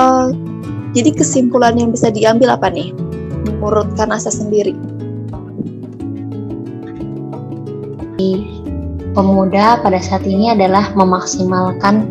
uh, 0.00 0.32
jadi 0.96 1.12
kesimpulan 1.12 1.76
yang 1.76 1.92
bisa 1.92 2.08
diambil 2.08 2.56
apa 2.56 2.72
nih 2.72 2.96
menurut 3.60 3.92
Kanasa 3.94 4.32
sendiri? 4.32 4.72
Pemuda 9.18 9.82
pada 9.82 9.98
saat 9.98 10.22
ini 10.22 10.54
adalah 10.54 10.94
memaksimalkan 10.94 12.06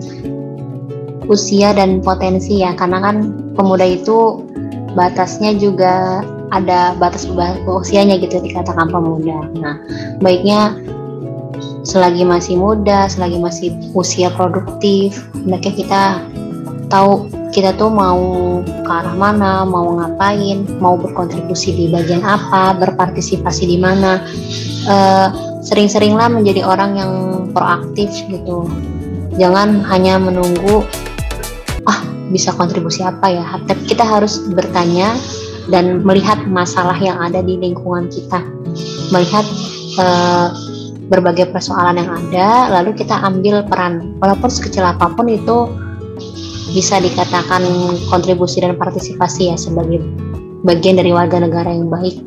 usia 1.32 1.72
dan 1.72 2.04
potensi 2.04 2.60
ya 2.60 2.76
karena 2.76 3.00
kan 3.00 3.32
pemuda 3.56 3.88
itu 3.88 4.43
batasnya 4.91 5.56
juga 5.56 6.20
ada 6.52 6.96
batas 7.00 7.24
usianya 7.63 8.20
gitu 8.20 8.43
dikatakan 8.43 8.91
pemuda. 8.91 9.48
Nah, 9.56 9.80
baiknya 10.20 10.76
selagi 11.88 12.28
masih 12.28 12.60
muda, 12.60 13.08
selagi 13.08 13.39
masih 13.39 13.70
usia 13.96 14.28
produktif, 14.32 15.24
hendaknya 15.32 15.74
kita 15.80 16.04
tahu 16.91 17.32
kita 17.56 17.72
tuh 17.80 17.88
mau 17.88 18.20
ke 18.63 18.91
arah 18.91 19.15
mana, 19.15 19.63
mau 19.63 19.96
ngapain, 19.96 20.67
mau 20.84 21.00
berkontribusi 21.00 21.72
di 21.72 21.86
bagian 21.88 22.24
apa, 22.24 22.76
berpartisipasi 22.76 23.63
di 23.67 23.78
mana. 23.80 24.24
Uh, 24.88 25.46
sering-seringlah 25.67 26.32
menjadi 26.32 26.63
orang 26.63 26.95
yang 26.95 27.12
proaktif 27.51 28.08
gitu. 28.32 28.63
Jangan 29.36 29.84
hanya 29.91 30.15
menunggu 30.15 30.88
ah 31.84 31.99
bisa 32.32 32.56
kontribusi 32.56 33.03
apa 33.03 33.27
ya. 33.27 33.45
Tapi 33.67 33.84
kita 33.84 34.08
harus 34.08 34.47
bertanya 34.47 35.12
dan 35.67 35.99
melihat 36.08 36.39
masalah 36.47 36.95
yang 36.95 37.19
ada 37.19 37.43
di 37.43 37.60
lingkungan 37.60 38.08
kita. 38.08 38.39
Melihat 39.12 39.43
uh, 39.99 40.56
berbagai 41.12 41.51
persoalan 41.51 41.99
yang 41.99 42.12
ada, 42.12 42.71
lalu 42.80 42.95
kita 42.95 43.19
ambil 43.19 43.67
peran. 43.67 44.15
Walaupun 44.23 44.47
sekecil 44.47 44.88
apa 44.88 45.12
pun 45.12 45.27
itu 45.27 45.67
bisa 46.71 46.99
dikatakan 46.99 47.63
kontribusi 48.12 48.63
dan 48.63 48.75
partisipasi 48.75 49.51
ya 49.51 49.56
sebagai 49.60 50.03
bagian 50.67 50.99
dari 50.99 51.15
warga 51.15 51.39
negara 51.39 51.71
yang 51.71 51.88
baik 51.88 52.17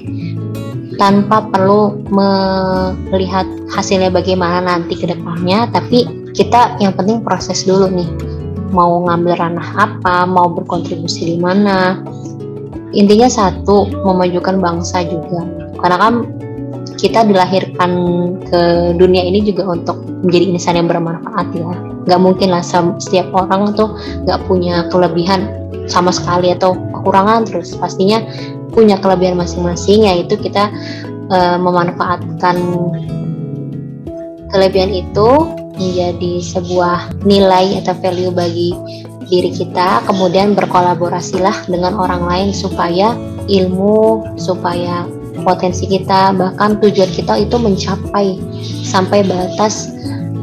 tanpa 1.00 1.48
perlu 1.48 1.96
melihat 2.12 3.48
hasilnya 3.72 4.12
bagaimana 4.12 4.60
nanti 4.60 5.00
ke 5.00 5.08
depannya 5.08 5.64
tapi 5.72 6.04
kita 6.36 6.76
yang 6.76 6.92
penting 6.92 7.24
proses 7.24 7.64
dulu 7.64 7.88
nih. 7.88 8.06
Mau 8.70 9.02
ngambil 9.08 9.34
ranah 9.34 9.68
apa 9.90 10.28
mau 10.28 10.46
berkontribusi 10.52 11.34
di 11.34 11.36
mana. 11.40 11.98
Intinya 12.94 13.26
satu 13.26 13.88
memajukan 14.04 14.60
bangsa 14.62 15.02
juga. 15.08 15.42
Karena 15.80 15.96
kan 15.98 16.14
kita 17.00 17.24
dilahirkan 17.24 17.90
ke 18.44 18.92
dunia 18.94 19.24
ini 19.24 19.40
juga 19.42 19.72
untuk 19.72 20.04
menjadi 20.22 20.44
insan 20.54 20.78
yang 20.78 20.86
bermanfaat 20.86 21.48
ya. 21.56 21.72
Nggak 22.06 22.20
mungkin 22.20 22.48
lah 22.52 22.62
setiap 22.62 23.32
orang 23.34 23.72
tuh 23.74 23.96
nggak 24.28 24.38
punya 24.46 24.86
kelebihan 24.92 25.48
sama 25.90 26.14
sekali 26.14 26.54
atau 26.54 26.78
kekurangan 26.94 27.48
terus. 27.48 27.74
Pastinya 27.74 28.22
punya 28.70 28.96
kelebihan 28.98 29.36
masing-masing 29.36 30.06
yaitu 30.06 30.38
kita 30.38 30.70
uh, 31.30 31.58
memanfaatkan 31.58 32.56
kelebihan 34.50 34.90
itu 34.90 35.30
menjadi 35.80 36.32
sebuah 36.44 37.24
nilai 37.24 37.80
atau 37.80 37.94
value 37.98 38.34
bagi 38.34 38.76
diri 39.30 39.54
kita 39.54 40.02
kemudian 40.10 40.58
berkolaborasilah 40.58 41.70
dengan 41.70 41.94
orang 41.94 42.26
lain 42.26 42.50
supaya 42.50 43.14
ilmu 43.46 44.26
supaya 44.34 45.06
potensi 45.46 45.86
kita 45.86 46.34
bahkan 46.36 46.76
tujuan 46.82 47.08
kita 47.14 47.38
itu 47.38 47.56
mencapai 47.56 48.36
sampai 48.84 49.24
batas 49.24 49.94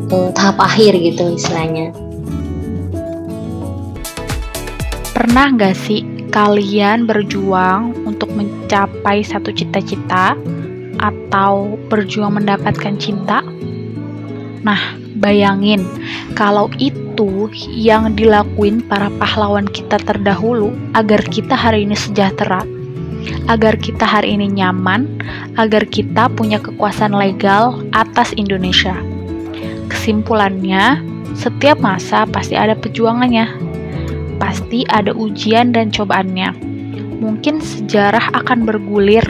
uh, 0.09 0.31
tahap 0.33 0.57
akhir 0.63 0.95
gitu 0.97 1.35
istilahnya. 1.35 1.93
Pernah 5.13 5.45
nggak 5.57 5.75
sih 5.75 6.01
kalian 6.29 7.09
berjuang 7.09 8.06
mencapai 8.37 9.25
satu 9.25 9.49
cita-cita 9.49 10.37
atau 11.01 11.77
berjuang 11.89 12.37
mendapatkan 12.37 12.93
cinta? 13.01 13.41
Nah, 14.61 14.79
bayangin 15.17 15.81
kalau 16.37 16.69
itu 16.77 17.49
yang 17.73 18.13
dilakuin 18.13 18.85
para 18.85 19.09
pahlawan 19.17 19.65
kita 19.65 19.97
terdahulu 19.97 20.69
agar 20.93 21.25
kita 21.25 21.57
hari 21.57 21.89
ini 21.89 21.97
sejahtera 21.97 22.61
agar 23.47 23.79
kita 23.79 24.03
hari 24.03 24.35
ini 24.35 24.47
nyaman, 24.51 25.19
agar 25.59 25.83
kita 25.87 26.31
punya 26.31 26.59
kekuasaan 26.59 27.15
legal 27.15 27.83
atas 27.95 28.31
Indonesia. 28.35 28.95
Kesimpulannya, 29.87 31.01
setiap 31.35 31.79
masa 31.79 32.27
pasti 32.27 32.55
ada 32.55 32.75
perjuangannya, 32.75 33.47
pasti 34.39 34.83
ada 34.91 35.11
ujian 35.15 35.71
dan 35.71 35.91
cobaannya. 35.91 36.76
Mungkin 37.17 37.59
sejarah 37.61 38.29
akan 38.33 38.65
bergulir. 38.69 39.25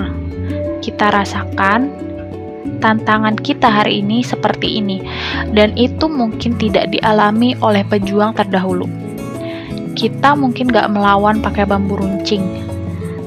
Kita 0.83 1.11
rasakan 1.11 2.07
tantangan 2.79 3.35
kita 3.39 3.67
hari 3.67 4.05
ini 4.05 4.21
seperti 4.21 4.79
ini, 4.79 5.01
dan 5.51 5.73
itu 5.75 6.05
mungkin 6.05 6.55
tidak 6.61 6.93
dialami 6.93 7.57
oleh 7.59 7.81
pejuang 7.87 8.37
terdahulu. 8.37 8.85
Kita 9.97 10.37
mungkin 10.37 10.69
gak 10.69 10.93
melawan 10.93 11.41
pakai 11.41 11.65
bambu 11.65 11.97
runcing, 11.97 12.45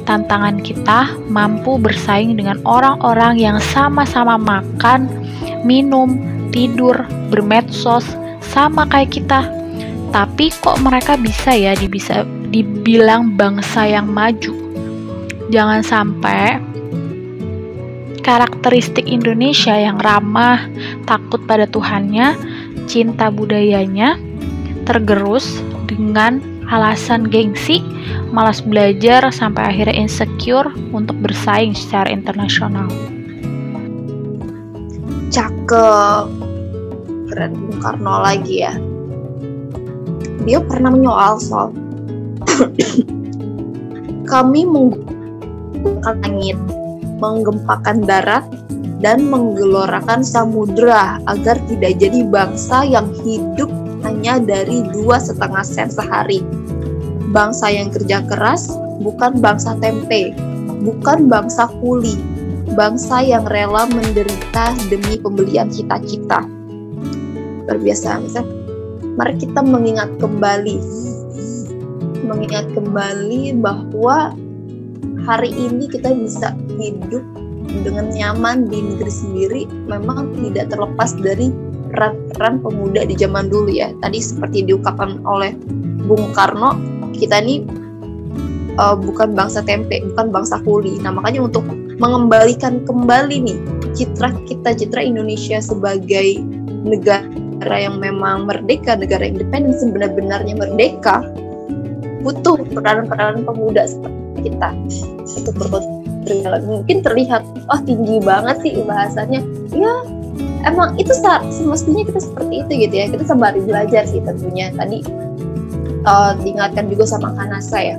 tantangan 0.07 0.63
kita 0.63 1.19
mampu 1.27 1.77
bersaing 1.83 2.39
dengan 2.39 2.63
orang-orang 2.63 3.43
yang 3.43 3.59
sama-sama 3.59 4.39
makan, 4.39 5.11
minum, 5.67 6.15
tidur, 6.55 6.95
bermedsos, 7.29 8.07
sama 8.41 8.87
kayak 8.87 9.11
kita. 9.11 9.51
Tapi 10.11 10.51
kok 10.63 10.79
mereka 10.83 11.15
bisa 11.19 11.55
ya 11.55 11.75
dibisa 11.75 12.23
dibilang 12.51 13.39
bangsa 13.39 13.87
yang 13.87 14.11
maju? 14.11 14.53
Jangan 15.51 15.83
sampai 15.83 16.59
karakteristik 18.23 19.09
Indonesia 19.11 19.75
yang 19.75 19.99
ramah, 19.99 20.63
takut 21.09 21.43
pada 21.49 21.67
Tuhannya, 21.67 22.37
cinta 22.87 23.33
budayanya, 23.33 24.15
tergerus 24.87 25.59
dengan 25.91 26.39
alasan 26.71 27.27
gengsi, 27.27 27.83
malas 28.31 28.63
belajar, 28.63 29.27
sampai 29.35 29.75
akhirnya 29.75 30.07
insecure 30.07 30.71
untuk 30.95 31.19
bersaing 31.19 31.75
secara 31.75 32.07
internasional. 32.15 32.87
Cakep. 35.35 36.27
Keren 37.31 37.55
Bung 37.55 37.79
Karno 37.79 38.27
lagi 38.27 38.67
ya. 38.67 38.75
Dia 40.43 40.59
pernah 40.67 40.91
menyoal 40.91 41.39
soal 41.39 41.71
kami 44.31 44.63
menggunakan 44.63 46.17
langit, 46.23 46.59
menggempakan 47.19 48.07
darat, 48.07 48.45
dan 49.01 49.27
menggelorakan 49.33 50.21
samudera 50.21 51.19
agar 51.25 51.57
tidak 51.67 51.97
jadi 51.97 52.21
bangsa 52.29 52.85
yang 52.85 53.09
hidup 53.25 53.73
hanya 54.05 54.41
dari 54.41 54.85
dua 54.93 55.17
setengah 55.21 55.65
sen 55.65 55.89
sehari. 55.89 56.45
Bangsa 57.33 57.73
yang 57.73 57.89
kerja 57.89 58.23
keras 58.29 58.69
bukan 59.01 59.41
bangsa 59.41 59.77
tempe, 59.81 60.37
bukan 60.85 61.27
bangsa 61.27 61.69
kuli, 61.81 62.17
bangsa 62.77 63.25
yang 63.25 63.45
rela 63.49 63.89
menderita 63.89 64.77
demi 64.93 65.17
pembelian 65.17 65.73
cita-cita. 65.73 66.45
Berbiasa, 67.67 68.21
misalnya, 68.21 68.53
mari 69.17 69.35
kita 69.39 69.63
mengingat 69.63 70.11
kembali, 70.19 70.77
mengingat 72.25 72.69
kembali 72.77 73.57
bahwa 73.59 74.35
hari 75.25 75.53
ini 75.53 75.89
kita 75.89 76.13
bisa 76.13 76.57
hidup 76.81 77.25
dengan 77.85 78.11
nyaman 78.11 78.67
di 78.67 78.83
negeri 78.83 79.13
sendiri 79.13 79.63
memang 79.87 80.35
tidak 80.43 80.75
terlepas 80.75 81.15
dari 81.21 81.55
peran-peran 81.91 82.63
pemuda 82.63 83.07
di 83.07 83.15
zaman 83.19 83.51
dulu 83.51 83.71
ya. 83.71 83.91
Tadi 84.03 84.19
seperti 84.19 84.67
diungkapkan 84.67 85.23
oleh 85.27 85.55
Bung 86.07 86.31
Karno, 86.35 86.79
kita 87.15 87.43
ini 87.43 87.67
uh, 88.79 88.95
bukan 88.95 89.35
bangsa 89.35 89.63
tempe, 89.63 90.03
bukan 90.15 90.31
bangsa 90.31 90.63
kuli. 90.63 90.99
Nah 91.03 91.15
makanya 91.15 91.47
untuk 91.47 91.67
mengembalikan 92.01 92.83
kembali 92.87 93.37
nih 93.45 93.59
citra 93.93 94.33
kita, 94.47 94.73
citra 94.73 95.03
Indonesia 95.03 95.61
sebagai 95.61 96.41
negara 96.87 97.77
yang 97.77 98.01
memang 98.01 98.49
merdeka, 98.49 98.97
negara 98.97 99.27
independen 99.27 99.77
sebenar-benarnya 99.77 100.57
merdeka, 100.57 101.21
butuh 102.21 102.57
peran-peran 102.77 103.43
pemuda 103.45 103.89
seperti 103.89 104.53
kita 104.53 104.69
untuk 105.41 105.55
berkontribusi. 105.57 106.09
Mungkin 106.69 106.97
terlihat, 107.03 107.43
oh 107.73 107.81
tinggi 107.83 108.21
banget 108.23 108.57
sih 108.63 108.73
bahasanya. 108.85 109.41
Ya, 109.73 109.93
emang 110.69 110.95
itu 111.01 111.11
semestinya 111.17 112.05
kita 112.07 112.21
seperti 112.21 112.55
itu 112.63 112.73
gitu 112.89 112.95
ya. 112.95 113.07
Kita 113.09 113.25
sembari 113.25 113.61
belajar 113.65 114.05
sih 114.07 114.21
tentunya. 114.23 114.71
Tadi 114.77 115.01
uh, 116.05 116.37
diingatkan 116.45 116.87
juga 116.93 117.09
sama 117.09 117.33
Kanasa 117.35 117.79
ya. 117.81 117.97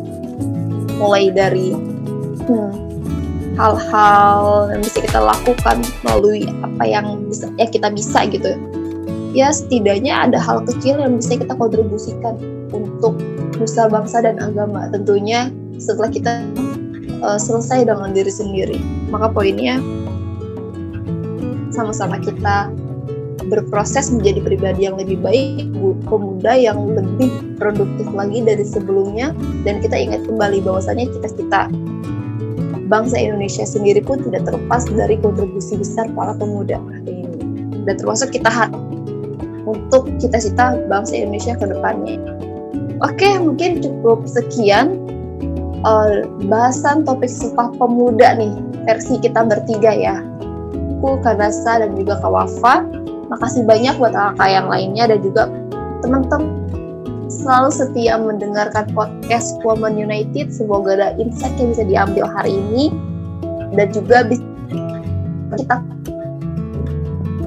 Mulai 1.01 1.34
dari 1.34 1.73
hmm, 2.45 2.71
hal-hal 3.57 4.71
yang 4.71 4.81
bisa 4.86 4.99
kita 5.03 5.19
lakukan 5.19 5.77
melalui 6.05 6.47
apa 6.62 6.84
yang 6.88 7.05
bisa 7.27 7.49
ya 7.57 7.67
kita 7.67 7.89
bisa 7.91 8.23
gitu 8.29 8.55
ya 9.31 9.51
setidaknya 9.51 10.27
ada 10.27 10.39
hal 10.39 10.63
kecil 10.67 10.99
yang 10.99 11.19
bisa 11.19 11.39
kita 11.39 11.55
kontribusikan 11.55 12.36
untuk 12.71 13.15
nusa 13.62 13.86
bangsa 13.86 14.26
dan 14.26 14.41
agama 14.41 14.89
tentunya 14.89 15.54
setelah 15.78 16.10
kita 16.10 16.41
uh, 17.21 17.38
selesai 17.38 17.86
dengan 17.86 18.10
diri 18.12 18.34
sendiri 18.34 18.78
maka 19.13 19.30
poinnya 19.30 19.78
sama-sama 21.71 22.19
kita 22.19 22.74
berproses 23.52 24.08
menjadi 24.15 24.39
pribadi 24.39 24.88
yang 24.88 24.95
lebih 24.95 25.19
baik, 25.19 25.67
pemuda 26.08 26.56
yang 26.56 26.80
lebih 26.95 27.28
produktif 27.60 28.08
lagi 28.15 28.39
dari 28.39 28.63
sebelumnya, 28.63 29.36
dan 29.67 29.84
kita 29.84 30.00
ingat 30.00 30.24
kembali 30.24 30.63
bahwasanya 30.63 31.12
cita-cita 31.12 31.67
bangsa 32.88 33.19
Indonesia 33.19 33.67
sendiri 33.67 34.00
pun 34.00 34.24
tidak 34.24 34.47
terlepas 34.47 34.88
dari 34.88 35.19
kontribusi 35.19 35.76
besar 35.76 36.08
para 36.15 36.32
pemuda 36.39 36.80
ini. 37.04 37.28
Dan 37.84 38.00
termasuk 38.00 38.32
kita 38.32 38.71
untuk 39.67 40.08
cita-cita 40.19 40.80
bangsa 40.88 41.19
Indonesia 41.19 41.56
ke 41.60 41.67
depannya. 41.67 42.19
Oke, 43.01 43.33
mungkin 43.41 43.81
cukup 43.81 44.29
sekian 44.29 45.01
uh, 45.81 46.21
bahasan 46.45 47.01
topik 47.01 47.33
sumpah 47.33 47.73
pemuda 47.73 48.37
nih, 48.37 48.53
versi 48.85 49.17
kita 49.17 49.41
bertiga 49.41 49.89
ya. 49.89 50.21
Aku, 51.01 51.17
Kanasa, 51.25 51.81
dan 51.81 51.97
juga 51.97 52.21
Kawafa. 52.21 52.85
Makasih 53.33 53.65
banyak 53.65 53.97
buat 53.97 54.13
kakak 54.13 54.49
yang 54.53 54.69
lainnya 54.69 55.09
dan 55.09 55.19
juga 55.25 55.49
teman-teman 56.05 56.61
selalu 57.25 57.71
setia 57.73 58.21
mendengarkan 58.21 58.85
podcast 58.93 59.57
Women 59.65 59.97
United. 59.97 60.53
Semoga 60.53 60.93
ada 60.93 61.17
insight 61.17 61.57
yang 61.57 61.73
bisa 61.73 61.83
diambil 61.89 62.29
hari 62.29 62.53
ini 62.53 62.93
dan 63.73 63.89
juga 63.89 64.29
bisa 64.29 64.45
kita 65.57 65.81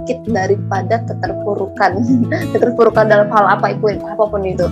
sedikit 0.04 0.18
daripada 0.34 1.00
keterpurukan 1.06 1.92
keterpurukan 2.52 3.06
dalam 3.06 3.28
hal 3.30 3.44
apa 3.54 3.72
itu 3.72 3.96
apa 4.02 4.24
pun 4.26 4.42
itu 4.44 4.66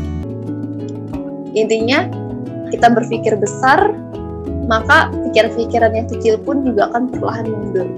intinya 1.53 2.09
kita 2.73 2.89
berpikir 2.93 3.37
besar 3.37 3.93
maka 4.67 5.13
pikiran-pikiran 5.29 5.93
yang 5.93 6.09
kecil 6.09 6.41
pun 6.41 6.65
juga 6.65 6.89
akan 6.93 7.13
perlahan 7.13 7.47
mundur 7.51 7.89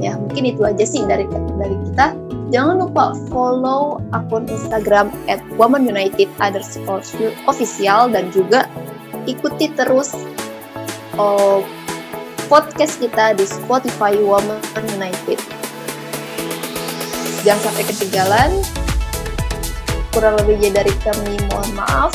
ya 0.00 0.16
mungkin 0.16 0.48
itu 0.48 0.62
aja 0.64 0.84
sih 0.84 1.04
dari 1.04 1.28
dari 1.60 1.76
kita 1.90 2.16
Jangan 2.54 2.86
lupa 2.86 3.18
follow 3.34 3.98
akun 4.14 4.46
Instagram 4.46 5.10
at 5.26 5.42
Woman 5.58 5.90
United 5.90 6.30
underscore 6.38 7.02
official 7.50 8.06
dan 8.14 8.30
juga 8.30 8.70
ikuti 9.26 9.74
terus 9.74 10.14
oh, 11.18 11.66
podcast 12.46 13.02
kita 13.02 13.34
di 13.34 13.42
Spotify 13.42 14.14
Woman 14.22 14.62
United. 14.94 15.42
Jangan 17.42 17.74
sampai 17.74 17.84
ketinggalan. 17.90 18.50
Kurang 20.14 20.38
lebihnya 20.38 20.78
dari 20.78 20.94
kami 21.02 21.34
mohon 21.50 21.70
maaf. 21.74 22.14